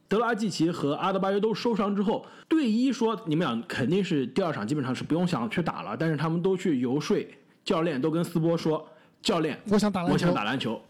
[0.10, 7.18] 德拉季奇和阿德巴约都受伤之后，队医说你们俩肯定是第二场基本上是不用想去打了，但是他们都去游说
[7.64, 8.86] 教练，都跟斯波说。
[9.22, 10.14] 教练，我想打篮球。
[10.14, 10.82] 我想打篮球。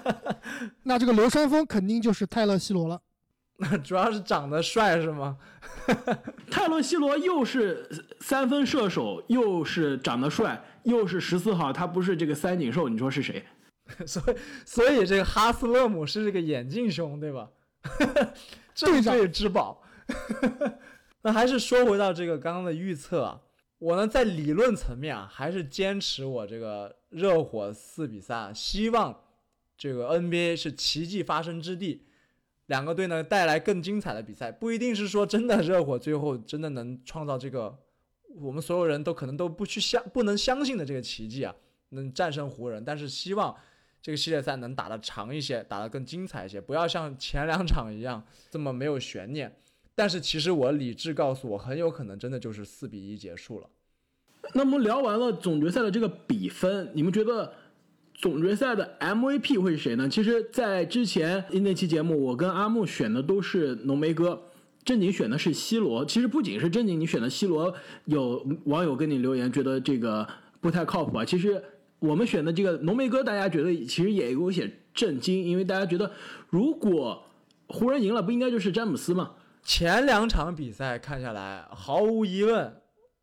[0.84, 3.00] 那这个流川枫肯定就是泰勒·西罗了。
[3.58, 5.38] 那 主要是长得帅是吗？
[6.50, 7.88] 泰勒·西罗又是
[8.20, 13.44] 三分射手，又是长得帅，又是十四号，他不是这个三井寿，你说是谁？
[14.06, 17.48] 所以，所以这个哈斯勒姆是这个眼镜兄，对吧？
[18.74, 19.82] 正对之宝。
[21.22, 23.40] 那还是说回到这个刚刚的预测啊。
[23.78, 29.22] 我呢，在理论层面啊，还是坚持我这个热火四比三，希望
[29.74, 32.02] 这个 NBA 是奇迹发生之地，
[32.66, 37.78] 两个队呢带来更精彩的比赛，不一定是说真的热火最后真的能创造这个
[38.34, 41.54] 我们所有人都可能都不去相不能相信的这个奇迹啊，
[41.88, 43.56] 能战胜湖人，但是希望
[44.02, 49.56] 这个系列赛能打得长一些，打得更精彩一些，不要像前两场一样这么没有悬念。
[49.94, 53.70] 但是其实我理智告诉我，很有可能真的就是四比一结束了。
[54.54, 57.52] 那么聊完了总决赛的这个比分，你们觉得
[58.14, 60.08] 总决赛的 MVP 会是谁呢？
[60.08, 64.40] 其实，在之前那期节目，我跟阿木选的都是浓眉哥，
[64.84, 66.04] 正经选的是 C 罗。
[66.04, 67.74] 其实不仅是正经你选的 C 罗，
[68.06, 70.26] 有网友跟你留言觉得这个
[70.60, 71.24] 不太靠谱啊。
[71.24, 71.62] 其实
[71.98, 76.10] 我们选的这个浓眉哥，大家觉得其实也有些震惊，因为大家觉得
[76.48, 77.22] 如果
[77.68, 79.32] 湖人赢了，不应该就是詹姆斯吗？
[79.62, 82.72] 前两场比赛看下来，毫无疑问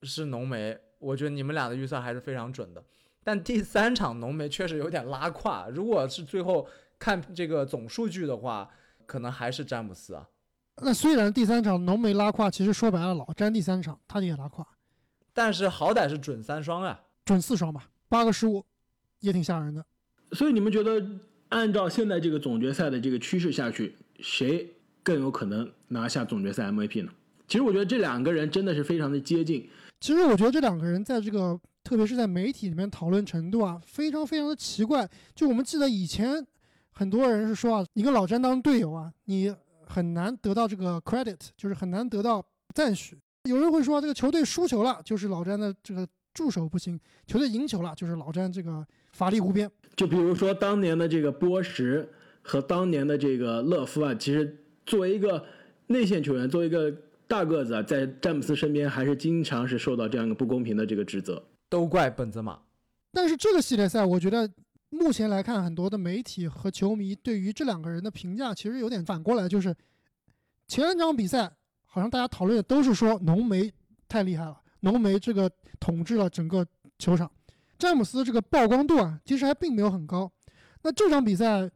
[0.04, 0.78] 是浓眉。
[1.04, 2.84] 我觉得你们俩的预测还是非常准的。
[3.24, 5.68] 但第三场浓眉确实有点拉胯。
[5.70, 8.70] 如果是最后看这个总数据的话，
[9.06, 10.28] 可能还是詹姆斯啊。
[10.82, 14.66] 那虽然第三场浓眉拉胯，其实说白了，老詹第三场他也拉胯，
[15.34, 18.66] 但是好歹是准三双啊，准四双吧，八个失误
[19.20, 19.86] 也挺吓人的。
[20.32, 21.06] 所以你们觉得，
[21.50, 24.68] 按照现在这个总决赛的这个趋势下去，谁？
[25.04, 27.12] 更有可能拿下总决赛 MVP 呢？
[27.46, 29.70] 其实我觉得这两个人真的是非常的接近。
[30.04, 35.10] 其实我觉得这两个人在这个，特别是在媒体里面讨论程度啊，非常非常的奇怪。
[35.34, 36.46] 就我们记得以前
[36.92, 43.18] 很多人是说啊，你跟老詹当队友啊，你很难得到这个 credit，就是很难得到赞许。
[43.46, 49.72] 有人会说这个球队输球了，就是老詹的这个助手不行；球队赢球了，就是老詹这个法力无边。
[49.96, 52.06] 就比如说当年的这个波什
[52.42, 54.60] 和当年的这个勒夫啊，其实。
[54.86, 55.46] 作为一个
[55.88, 56.94] 内线球员，作为一个
[57.34, 61.44] 大个子啊，在詹姆斯身边还是经常是受到这样一个不公平的这个指责。
[61.68, 62.60] 都怪本泽马。
[63.12, 64.48] 但是这个系列赛，我觉得
[64.92, 69.76] 目前来看，很多的媒体和球迷对于这两个人的评价其实有点反过来，就是
[70.68, 71.52] 前两场比赛
[71.86, 73.74] 好像大家讨论的都是说浓眉
[74.08, 76.64] 太厉害了，浓眉这个统治了整个
[77.00, 77.32] 球场，
[77.80, 80.32] 詹姆斯这个曝光度啊，其实还并没有很高。
[80.84, 81.68] 那这场比赛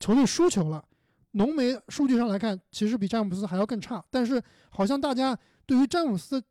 [0.00, 0.84] 球队输球了。
[1.34, 6.42] 浓眉数据上来看，其实比詹姆斯还要更差，但是好像大家对于詹姆斯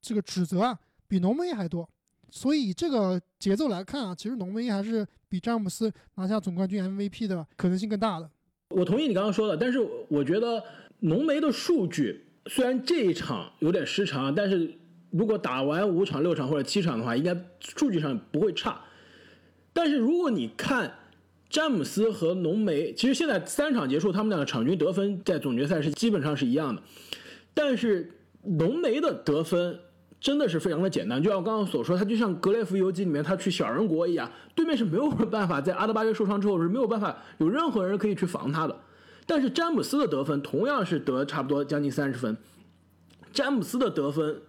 [0.00, 1.88] 这个指责啊，比浓眉还多。
[2.30, 8.28] 所以这个节奏来看啊，其实浓眉还是比詹姆斯拿下总冠军 MVP 的可能性更大的。
[8.70, 10.60] 我同意你刚刚说的，但是我觉得
[11.00, 14.76] 浓眉的数据虽然这一场有点失常，但是
[15.10, 18.80] 如果打完五场、六场或者七场的话，应该数据上不会差。
[19.72, 20.92] 但是如果你看，
[21.54, 26.82] 詹姆斯和浓眉其实现在三场结束，他们两个场均得分在总决赛是基本上是一样的。
[27.54, 28.10] 但是
[28.42, 29.78] 浓眉的得分
[30.20, 38.76] 真的是非常的简单，就像我刚刚所说，他就像格列佛游记里面他去小人国一样，对面是没有办法在阿德巴约受伤之后是没有办法有任何人可以去防他的。
[39.24, 42.36] 但是詹姆斯的得分同样是得差不多将近三十分，
[43.32, 44.42] 詹姆斯的得分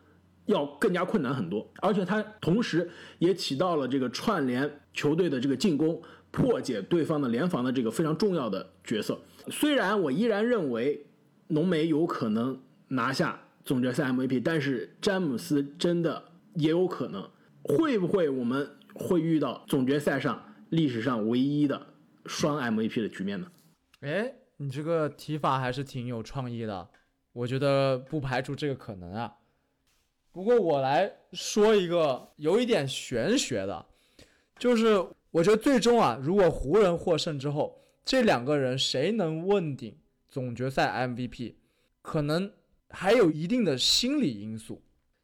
[0.48, 2.90] 要更加困难很多，而且他同时
[3.20, 6.02] 也起到了这个串联球队的这个进攻。
[6.36, 9.18] 破解对方的联防的这个非常重要的角色。
[9.48, 11.06] 虽然我依然认为
[11.48, 16.22] 浓眉有可能拿下总决赛 MVP，但是詹姆斯真的
[16.56, 17.26] 也有可能。
[17.64, 21.88] 会不会我们会遇到总决赛上历史上唯一的
[22.26, 23.48] 双 MVP 的局面呢？
[24.02, 26.90] 哎，你这个提法还是挺有创意的，
[27.32, 29.34] 我觉得不排除这个可能啊。
[30.34, 33.86] 不过我来说一个有一点玄学的，
[34.60, 35.02] 就是。
[35.36, 39.98] 我觉得最终啊，如果湖人获胜之后，这两个人谁能问鼎
[40.30, 41.56] 总决赛 MVP，
[42.02, 42.50] 可能
[42.90, 44.82] 还有一定的心理因素。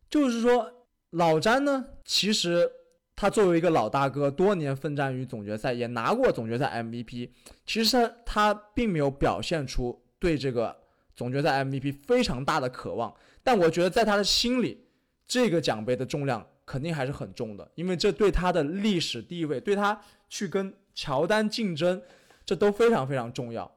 [0.10, 0.70] 就是说，
[1.12, 2.70] 老詹呢，其实
[3.16, 7.30] 他作为一个老大哥，多年奋战于总决赛，也拿过总决赛 MVP，
[7.66, 10.76] 其实他他并没有表现出对这个
[11.16, 13.16] 总决赛 MVP 非常大的渴望。
[13.42, 14.84] 但我觉得在他的心里，
[15.26, 22.02] 这个奖杯的重量肯定还是很重的，因为这对他的历史地位，对他去跟乔丹竞争，
[22.46, 23.70] 这都非常非常重要。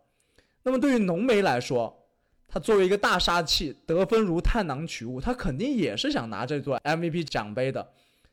[0.63, 2.07] 那么对于浓眉来说，
[2.47, 7.91] 他作为一个大杀器，得分如探囊取物，他肯定也是想拿这座 MVP 奖杯的。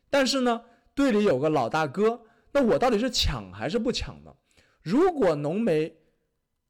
[0.08, 0.62] 但是呢，
[0.94, 2.20] 队里有个老大哥，
[2.52, 4.32] 那我到底是抢还是不抢呢？
[4.82, 5.92] 如果浓眉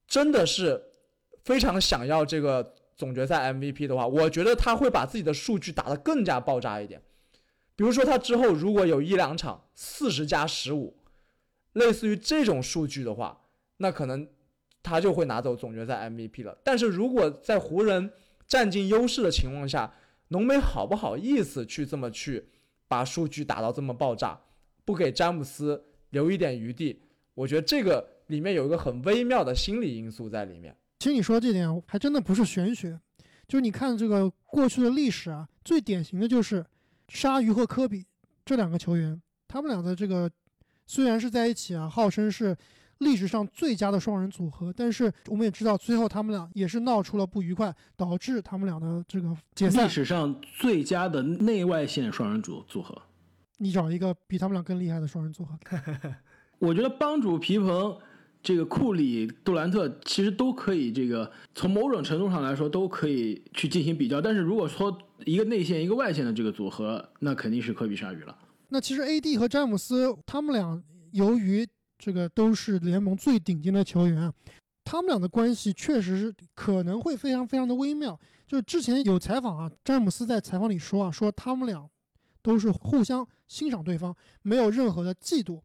[0.09, 0.83] 真的是
[1.45, 7.03] 非常想要这个总决赛 MVP 的话，我觉得他会把自己的数据打得更加爆炸一点。
[7.77, 10.97] 比如说他之后如果有一两场四十加十五，
[11.73, 13.41] 类似于这种数据的话，
[13.79, 14.29] 那可能。
[14.85, 16.59] 他就会拿走总决赛 MVP 了。
[16.65, 18.11] 但是如果在湖人
[18.49, 19.95] 占尽优势的情况下，
[20.31, 22.45] 浓眉好不好意思去这么去
[22.89, 24.41] 把数据打到这么爆炸，
[24.85, 27.01] 不给詹姆斯留一点余地？
[27.35, 30.77] 我觉得这个里面有一个很微妙的心理因素在里面。
[30.99, 32.99] 其实你说这点还真的不是玄学，
[33.47, 36.67] 就是你看这个过去的历史啊，最典型的就是
[37.13, 38.05] 鲨鱼和科比
[38.45, 40.31] 这两个球员，他们俩的这个
[40.87, 42.57] 虽然是在一起啊，号称是。
[42.99, 49.85] 历史上最佳的双人组合，但是我们也知道，最后他们俩也是闹出了不愉快，导致他们俩的这个解散。
[49.85, 52.97] 历史上最佳的内外线双人组组合，
[53.59, 55.59] 你找一个比他们俩更厉害的双人组合。
[56.61, 57.99] 我觉得帮主皮蓬、
[58.43, 64.21] 这个库里、杜兰特其实都可以，这个从某种程度上来说都可以去进行比较。
[64.21, 68.37] 但是如果说一个内线一个外线的这个组合，那肯定是科比鲨鱼了。
[68.69, 70.83] 那其实 A.D 和詹姆斯他们俩
[71.13, 71.67] 由于。
[72.05, 74.33] 这个都是联盟最顶尖的球员，
[74.83, 78.19] 他们俩的关系确实是可能会非常非常的微妙。
[78.45, 81.89] 就是之前有采访啊，詹姆斯在采访里说啊，说他们俩
[82.43, 85.61] 都是互相欣赏对方，没有任何的嫉妒。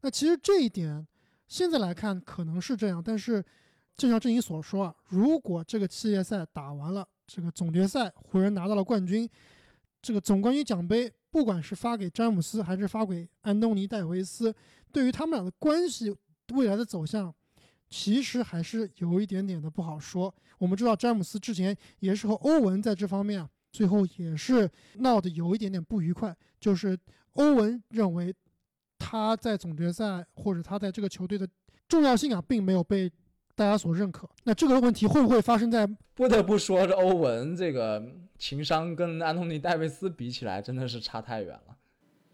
[0.00, 1.06] 那其实这一点
[1.46, 3.44] 现在来看可能是这样，但是
[3.96, 9.28] 正像郑怡所说啊，如果这个系列赛打完了，这个总决赛湖人拿到了冠军，
[10.02, 14.54] 这个总冠军奖杯不管是发给詹姆斯还是发给安东尼戴维斯。
[14.90, 16.14] 对于他们俩的关系
[16.54, 17.34] 未来的走向，
[17.88, 20.34] 其实还是有一点点的不好说。
[20.58, 26.36] 我们知道詹姆斯之前也是和欧文在这方面啊，最后也是闹得有一点点不愉快。
[26.60, 26.98] 就是
[27.32, 28.34] 欧文认为
[29.14, 31.46] 他在总决赛或者他在这个球队的
[31.86, 33.08] 重要性啊，并没有被
[33.54, 34.28] 大家所认可。
[34.42, 35.86] 那这个问题会不会发生在？
[36.14, 38.04] 不得不说，这欧文这个
[38.38, 41.76] 情商跟安东尼戴维斯比起来，真的是差太远了。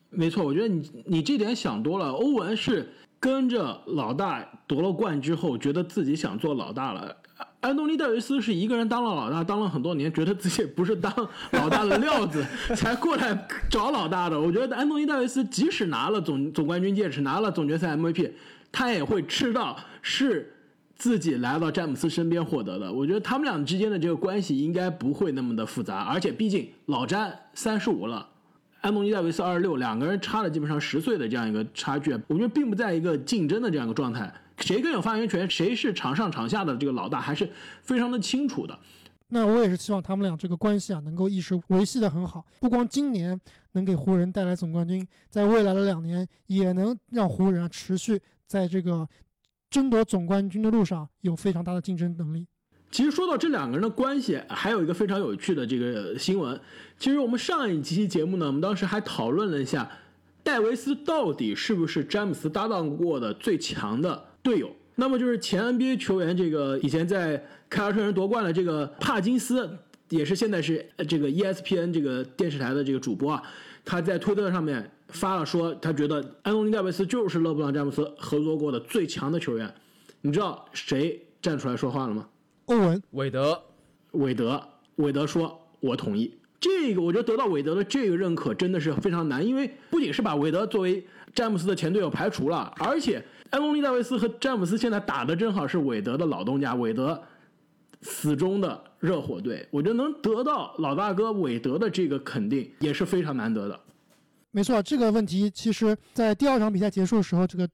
[0.09, 2.12] 没错，我觉得你你这点想多了。
[2.12, 7.14] 欧文是跟着老大夺了冠之后，觉得自己想做老大了。
[7.61, 11.13] 安东尼戴维斯是一个人当了老大，当了很多年，觉得自己不是当
[11.53, 12.45] 老大的料子，
[12.75, 14.41] 才过来找老大的。
[14.41, 18.31] 我觉得安东尼戴维斯即使拿了总总冠军戒指，拿了总决赛 MVP，
[18.73, 20.51] 他也会知道是
[20.97, 22.91] 自己来到詹姆斯身边获得的。
[22.91, 28.27] 我觉得他们俩之间的这个关系应该不会那么的复杂，而且毕竟老詹三十五了。
[28.81, 37.51] 安东尼戴维斯二十六，两个人差了基本上十岁的这样一个差距，我觉得并不在一个竞争的这样一个状态，谁更有发言权，谁是场上场下的这个老大，还是
[37.83, 38.79] 非常的清楚的。
[39.33, 43.41] 那我也是希望他们俩这个关系啊，能够一直维系的很好，不光今年
[43.73, 49.09] 能给湖人带来总冠军，在未来的两年也能让湖人啊持续在这个
[49.71, 52.45] 争夺总冠军的路上有非常大的竞争能力。
[52.91, 56.61] 其实说到这两个人的关系，还有一个非常有趣的这个新闻。
[56.99, 59.89] 其实我们上一期节目呢，我们当时还讨论了一下，
[60.43, 64.70] 戴维斯到底是不是詹姆斯搭档过的最强的队友？
[64.97, 69.68] 那么就是前 NBA 球员，这个以前在凯尔特人夺冠的这个帕金斯，
[70.09, 73.43] 也是现在是这个 ESPN 这个电视台的这个主播啊，
[73.84, 79.72] 他在推特上面发了说，他觉得安东尼戴维斯就是勒布朗詹姆斯合作过的最强的球员。
[80.20, 82.28] 你知道谁站出来说话了吗？
[82.66, 83.59] 欧文、韦德、
[84.12, 84.62] 韦德、
[84.97, 91.03] 韦德说：“我同意。”这个我觉得得到韦德的这个认可真的是非常难，因为不仅是把韦德作为
[91.34, 97.21] 詹姆斯的前队友排除了，而且安东尼戴维斯和詹姆斯现在打的正好是韦德的老东家，韦德
[98.03, 103.79] 死忠的热火队，我觉得能得到老大哥韦德的这个肯定也是非常难得的。
[104.51, 107.69] 没错，这个问题其实在第二场比赛结束的时候，这个。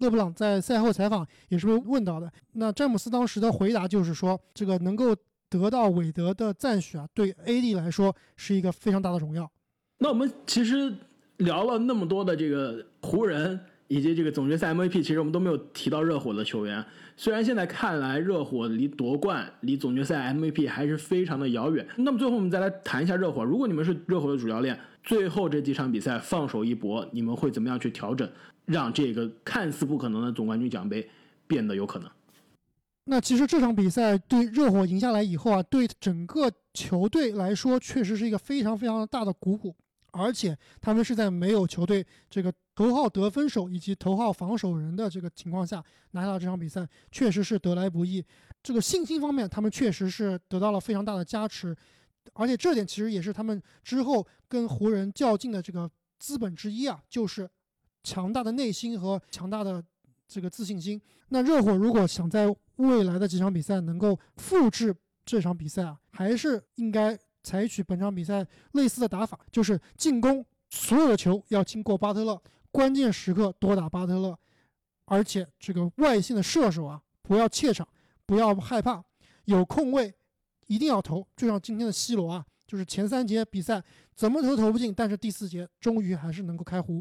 [0.00, 2.30] 勒布朗在赛后采访也是被问到的。
[2.52, 5.16] 那詹姆斯当时的回答就是说，这个能够
[5.48, 9.50] 得到韦德的赞许啊，对 AD 来说是一个非常大的荣耀。
[9.96, 10.94] 那我们其实
[11.38, 13.58] 聊了那么多的这个湖人
[13.88, 16.84] 以及这个总决赛 MVP，其实我们都没有提到热火的球员。
[17.16, 21.86] 虽然现在看来热火离夺冠、离总决赛 MVP 还是非常的遥远。
[21.96, 23.42] 那么最后我们再来谈一下热火。
[23.42, 28.28] 如果你们是热火的主教练，最后这几场比赛放手一搏，你们会怎么样去调整？
[28.66, 31.08] 让这个看似不可能的总冠军奖杯
[31.46, 32.10] 变得有可能。
[33.04, 39.72] 那其实这场比赛对热火赢下来以后啊，对整个球队来说确实是一个非常非常大的鼓舞，
[40.16, 48.24] 而且他们是在没有球队这个头号得分手以及头号防守人的这个情况下拿下这场比赛，确实是得来不易。
[48.62, 51.76] 这个信心方面，他们确实是得到了非常大的加持，
[52.32, 57.48] 而且这点其实也是他们之后跟湖人较劲的这个资本之一啊，就是
[58.02, 59.84] 强大的内心和强大的
[60.26, 61.00] 这个自信心。
[61.28, 62.46] 那热火如果想在
[62.76, 64.94] 未来的几场比赛能够复制
[65.24, 72.42] 这场比赛啊，还是应该采取本场比赛类似的打法，就是进攻所有的球要经过巴特勒，
[72.72, 74.36] 关键时刻多打巴特勒，
[75.04, 77.86] 而且这个外线的射手啊不要怯场，
[78.26, 79.00] 不要害怕，
[79.44, 80.12] 有空位
[80.66, 83.80] 一定要投，就像今天的 C 罗啊，就是前三节比赛
[84.12, 87.00] 怎么投投不进，但是第四节终于还是能够开壶。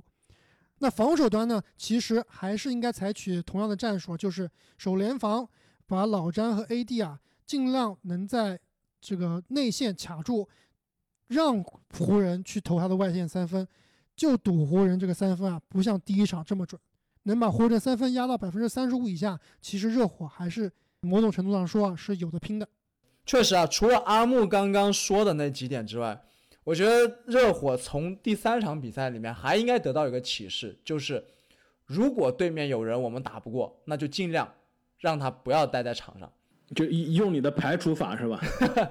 [0.78, 5.50] 那防守端呢，其实还是应该采取同样的战术，就是守联防。
[5.88, 8.60] 把老詹和 AD 啊，尽量能在
[9.06, 10.50] 这个内线卡住，
[11.28, 13.68] 让湖人去投他的外线三分，
[14.16, 16.82] 就赌湖人这个三分啊，不像第一场这么准，
[17.24, 22.68] 能把湖人三分压到百分之三十五以下，其实热火还是某种程度上说啊是有的拼的。
[23.26, 26.20] 确实啊，除了阿木刚刚说的那几点之外，
[26.64, 31.24] 我觉得热火从第三场比赛里面还应该得到一个启示，就是
[31.86, 34.52] 如果对面有人我们打不过，那就尽量。
[34.98, 36.32] 让他不要待在场上，
[36.74, 38.42] 就用你的排除法是吧？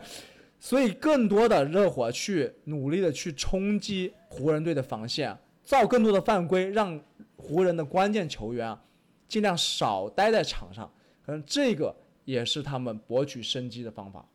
[0.60, 6.98] 所以更多的热火去努力的去冲击湖人队的防线，造更多的犯规，让
[7.36, 8.82] 湖人的关键球员啊
[9.26, 10.90] 尽量少待在场上。
[11.26, 11.94] 可能这个
[12.24, 14.26] 也是他们博取生机的方法。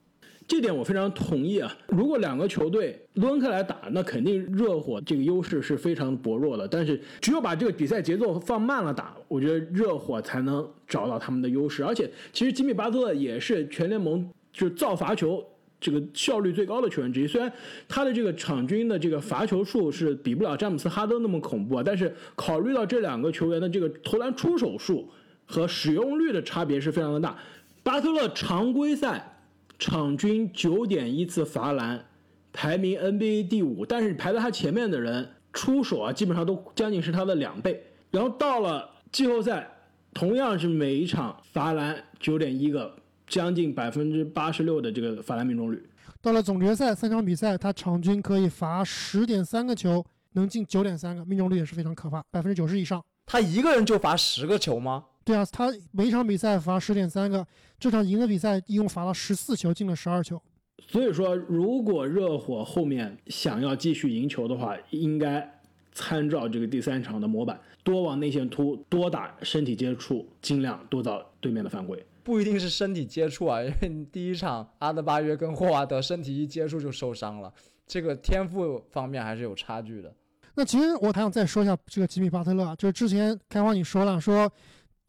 [0.49, 1.71] 这点我非常同意啊！
[1.89, 6.67] 如果两个球队抡开来打，那肯定热火这个优势是非常薄弱的。
[6.67, 11.83] 但是只有把这个比赛节奏放慢了打，我觉得热火才能找到他们的优势。
[11.83, 15.45] 而且，其实吉米巴特勒也是全联盟就是造罚球
[15.79, 17.27] 这个效率最高的球员之一。
[17.27, 17.53] 虽然
[17.87, 25.07] 他的这个场均的这个罚球数是比不了詹姆斯、哈登那么恐怖啊，但是考虑到这两个球员的这个投篮出手数
[25.45, 27.37] 和使用率的差别是非常的大。
[27.83, 29.35] 巴特勒常规赛。
[29.79, 32.05] 场均九点一次罚篮，
[32.53, 33.85] 排名 NBA 第五。
[33.85, 37.81] 但是排在他前面的人出手啊，基本上都将近是他的两倍。
[38.11, 39.67] 然后到了季后赛，
[40.13, 42.93] 同样是每一场罚篮九点一个，
[43.25, 45.81] 将近百分之八十六的这个罚篮命中率。
[46.21, 53.01] 到了总决赛三场比赛，他场均可以罚十点三个球，能进九点三个，命中率也是非常可怕，百分之九十以上。
[53.25, 55.05] 他一个人就罚十个球吗？
[55.29, 57.45] 对啊，他每场比赛罚十点三个，
[57.79, 60.41] 这场赢的比赛一共罚了十四球，进了十二球。
[60.87, 65.47] 所以说，如果热火后面想要继续赢球的话，应该
[65.91, 72.03] 参照这个第三场的模板，多往内线突，多打身体接触，尽量多造对面的犯规。
[72.23, 77.53] 不一定是身体接触啊，因为第一场阿德巴约跟霍华德身体一接触就受伤了，
[77.85, 80.11] 这个天赋方面还是有差距的。
[80.55, 84.51] 那其实我还想再说一下这个吉米巴特勒啊，就是之前开花你说了说。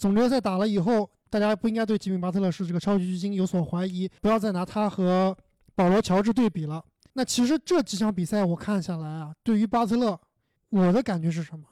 [0.01, 5.37] 总决赛打了以后，大家不应该对吉米巴特勒是这个超级巨星有所怀疑，不要再拿他和
[5.75, 6.83] 保罗乔治对比了。
[7.13, 10.19] 那其实这几场比赛我看下来啊，对于巴特勒，
[10.71, 11.67] 我的感觉是什么？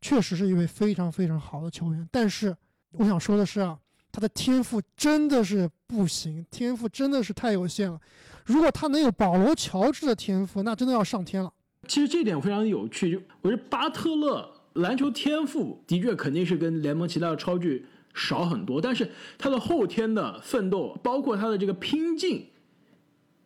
[0.00, 2.56] 确实是一位非常非常好的球员，但是
[2.92, 3.78] 我想说的是啊，
[4.10, 8.00] 他的天赋真的是不行，天赋真的是太有限了。
[8.46, 11.52] 如果他能有保罗乔治的天赋，那真的要上天了。
[11.86, 14.55] 其实这点非常有趣，就我觉得巴特勒。
[14.76, 22.46] 篮球天赋的确肯定是跟联盟其他的超巨少很多，但是他的后天的奋斗，包括他的这个拼劲，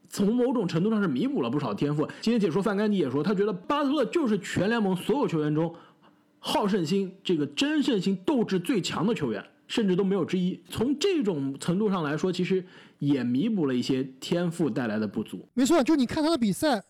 [0.08, 2.08] 从某种程度上是弥补了不少天赋。
[2.20, 5.74] 今天解说范甘迪也说，他觉得巴特勒就是全联盟所有球员中
[6.38, 10.60] 好胜心、这个争胜心、斗志最强的球员，甚至都没有之一。
[10.68, 12.64] 从这种程度上来说，其实
[12.98, 15.48] 也弥补了一些天赋带来的不足。
[15.54, 16.82] 没错，就你看他的比赛，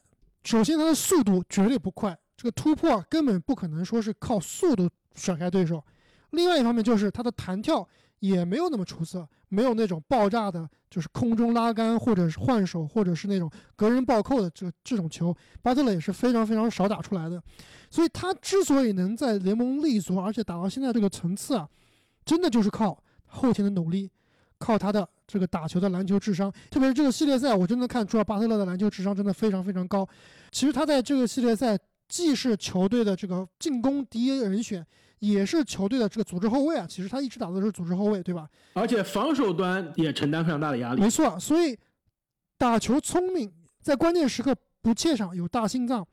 [0.45, 2.17] 首先他的速度绝对不快。
[2.41, 5.85] 这个突破根本不可能说是靠速度甩开对手，
[6.31, 7.87] 另外一方面就是他的弹跳
[8.21, 17.43] 也没有那么出色，没有那种爆炸的，就是空中拉杆或者是换手或者是那种隔人暴扣的这这种球，巴特勒也是非常非常少打出来的。
[17.91, 21.69] 所以他之所以能在联盟立足，而且打到现在这个层次啊，
[22.25, 24.11] 真的就是靠后天的努力，
[24.57, 26.51] 靠他的这个打球的篮球智商。
[26.71, 30.09] 特别是这个系列赛，我真的看出了巴特勒的篮球智商真的非常非常高。
[30.51, 31.79] 其实他在这个系列赛。
[32.11, 34.85] 既是球队的这个进攻第一人选，
[35.21, 36.85] 也是球队的这个组织后卫啊。
[36.87, 38.51] 其实他一直打的是组织后卫，对吧？
[38.73, 41.01] 而且防守端也承担非常大的压力。
[41.01, 41.79] 没错，所以
[42.59, 43.51] 打球聪明，
[43.81, 46.05] 在关键时刻不怯场，有大心脏，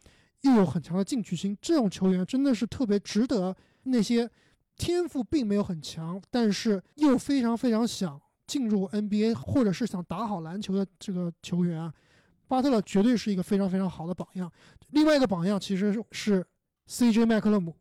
[0.41, 4.29] 又有很强的进取心，这种球员真的是特别值得那些
[4.77, 11.91] 天赋并没有很强，但是又非常非常想进入 NBA 或者是想打好篮球的这个球员啊，
[12.47, 14.51] 巴特勒绝对是一个非常非常好的榜样。
[14.91, 16.45] 另外一个榜样其实是
[16.89, 17.75] CJ 麦克勒姆，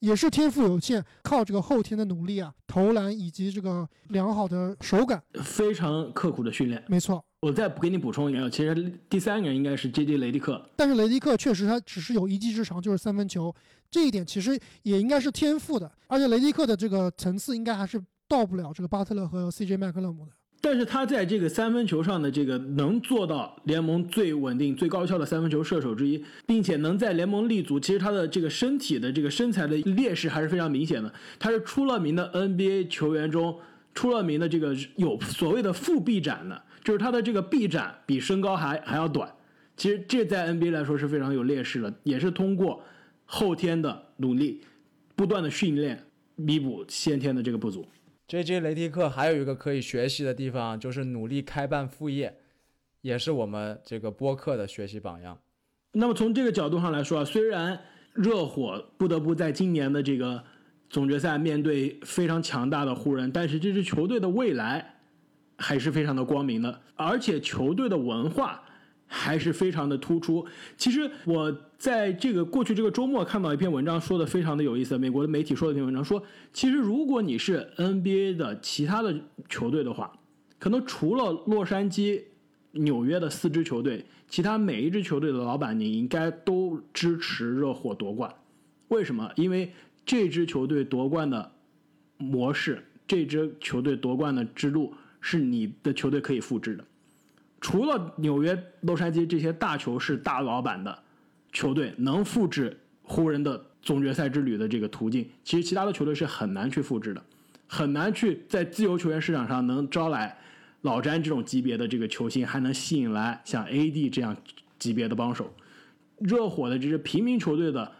[0.00, 6.82] 也是天赋有限，靠这个后天的努力啊，投篮以及这个良好的手感，非常刻苦的训练。
[6.88, 7.24] 没错。
[7.40, 10.18] 我再给你补充一个，其实第三个人应该是 J.J.
[10.18, 13.52] 雷迪克，但是雷迪克确实他只是有一技之长，就是三分球，
[13.90, 19.76] 这一点其实也应该是天赋的，而且雷迪克的这个层次应该还是到不了这个巴特勒和 C.J.
[19.76, 20.32] 麦克勒姆的。
[20.64, 31.12] 但是他在这个三分球上的这个能做到联盟最稳定、最高效的三分球射手之一，并且能在联盟立足，其实他的这个身体的这个身材的劣势还是非常明显的。
[31.38, 33.58] 他是出了名的 NBA 球员中
[33.92, 36.62] 出了名的这个有所谓的负臂展的。
[36.84, 39.32] 就是他的这个臂展比身高还还要短，
[39.76, 42.82] 其实这在 NBA 来说是非常有劣势的，也是通过
[43.24, 44.60] 后天的努力，
[45.14, 46.04] 不断的训练
[46.36, 47.86] 弥补先天的这个不足。
[48.28, 48.60] J.J.
[48.60, 52.38] 雷迪克还有一个可以学习的地方，就是努力开办副业，
[53.00, 55.38] 也是我们这个播客的学习榜样。
[55.92, 57.78] 那么从这个角度上来说啊，虽然
[58.14, 60.42] 热火不得不在今年的这个
[60.88, 64.88] 总决赛面对非常强大的湖人，但是这支球队的未来。
[65.58, 68.64] 还是非常的光明的，而且球队的文化
[69.12, 70.44] 还是非常的突出。
[70.76, 74.96] 其实我在这个过去这个周末看到一篇文章，说的非常的有意思。
[74.96, 79.14] 美国的媒体说的一篇文章说，其实如果你是 NBA 的其他的
[79.48, 80.10] 球队的话，
[80.58, 82.22] 可能除了洛杉矶、
[82.72, 88.34] 纽约的四支球队，其他每一支球队的老板你应该都支持热火夺冠。
[88.88, 89.30] 为什么？
[89.36, 89.70] 因为
[90.06, 91.52] 这支球队夺冠的
[92.16, 94.94] 模式，这支球队夺冠的之路。
[95.24, 96.84] 是你的球队可以复制的，
[97.62, 101.02] 除了纽约、洛杉矶这些大球是大老板的
[101.52, 107.24] 球队能复制湖人的总决赛之旅的这个途径，其实其他的球队是很难去复制的，
[107.68, 110.36] 很难去在自由球员市场上能招来
[110.82, 114.36] 老詹这种级别的这个球星，还能吸引来像 AD 这样
[114.78, 115.54] 级别的帮手。
[116.18, 117.90] 热火的这支平民球队的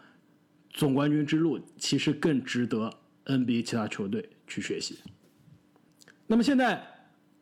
[0.71, 2.91] 总冠军之路，其实更值得
[3.25, 4.99] NBA 其他球队去学习。
[6.27, 6.89] 那么现在。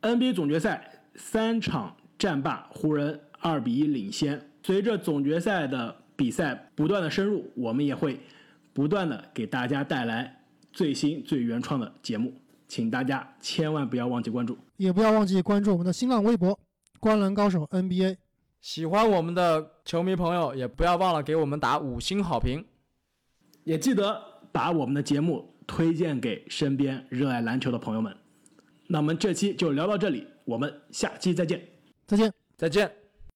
[0.03, 4.39] NBA 总决赛三场战罢，湖人二比一领先。
[4.61, 8.19] 随着总决赛的比赛不断的深入，我们也会
[8.74, 10.39] 不断的给大家带来
[10.72, 12.32] 最新最原创的节目，
[12.67, 16.59] 请大家千万不要忘记关注，也不要忘记关注我们的新浪微博
[17.01, 18.17] “观澜高手 NBA”。
[18.61, 22.63] 喜欢我们的球迷朋友，也不要忘了给我们打五星好评，
[23.63, 28.15] 也记得把我们的节目推荐给身边热爱篮球的朋友们。
[28.86, 31.59] 那我们这期就聊到这里，我们下期再见，
[32.12, 33.01] 再见，再见。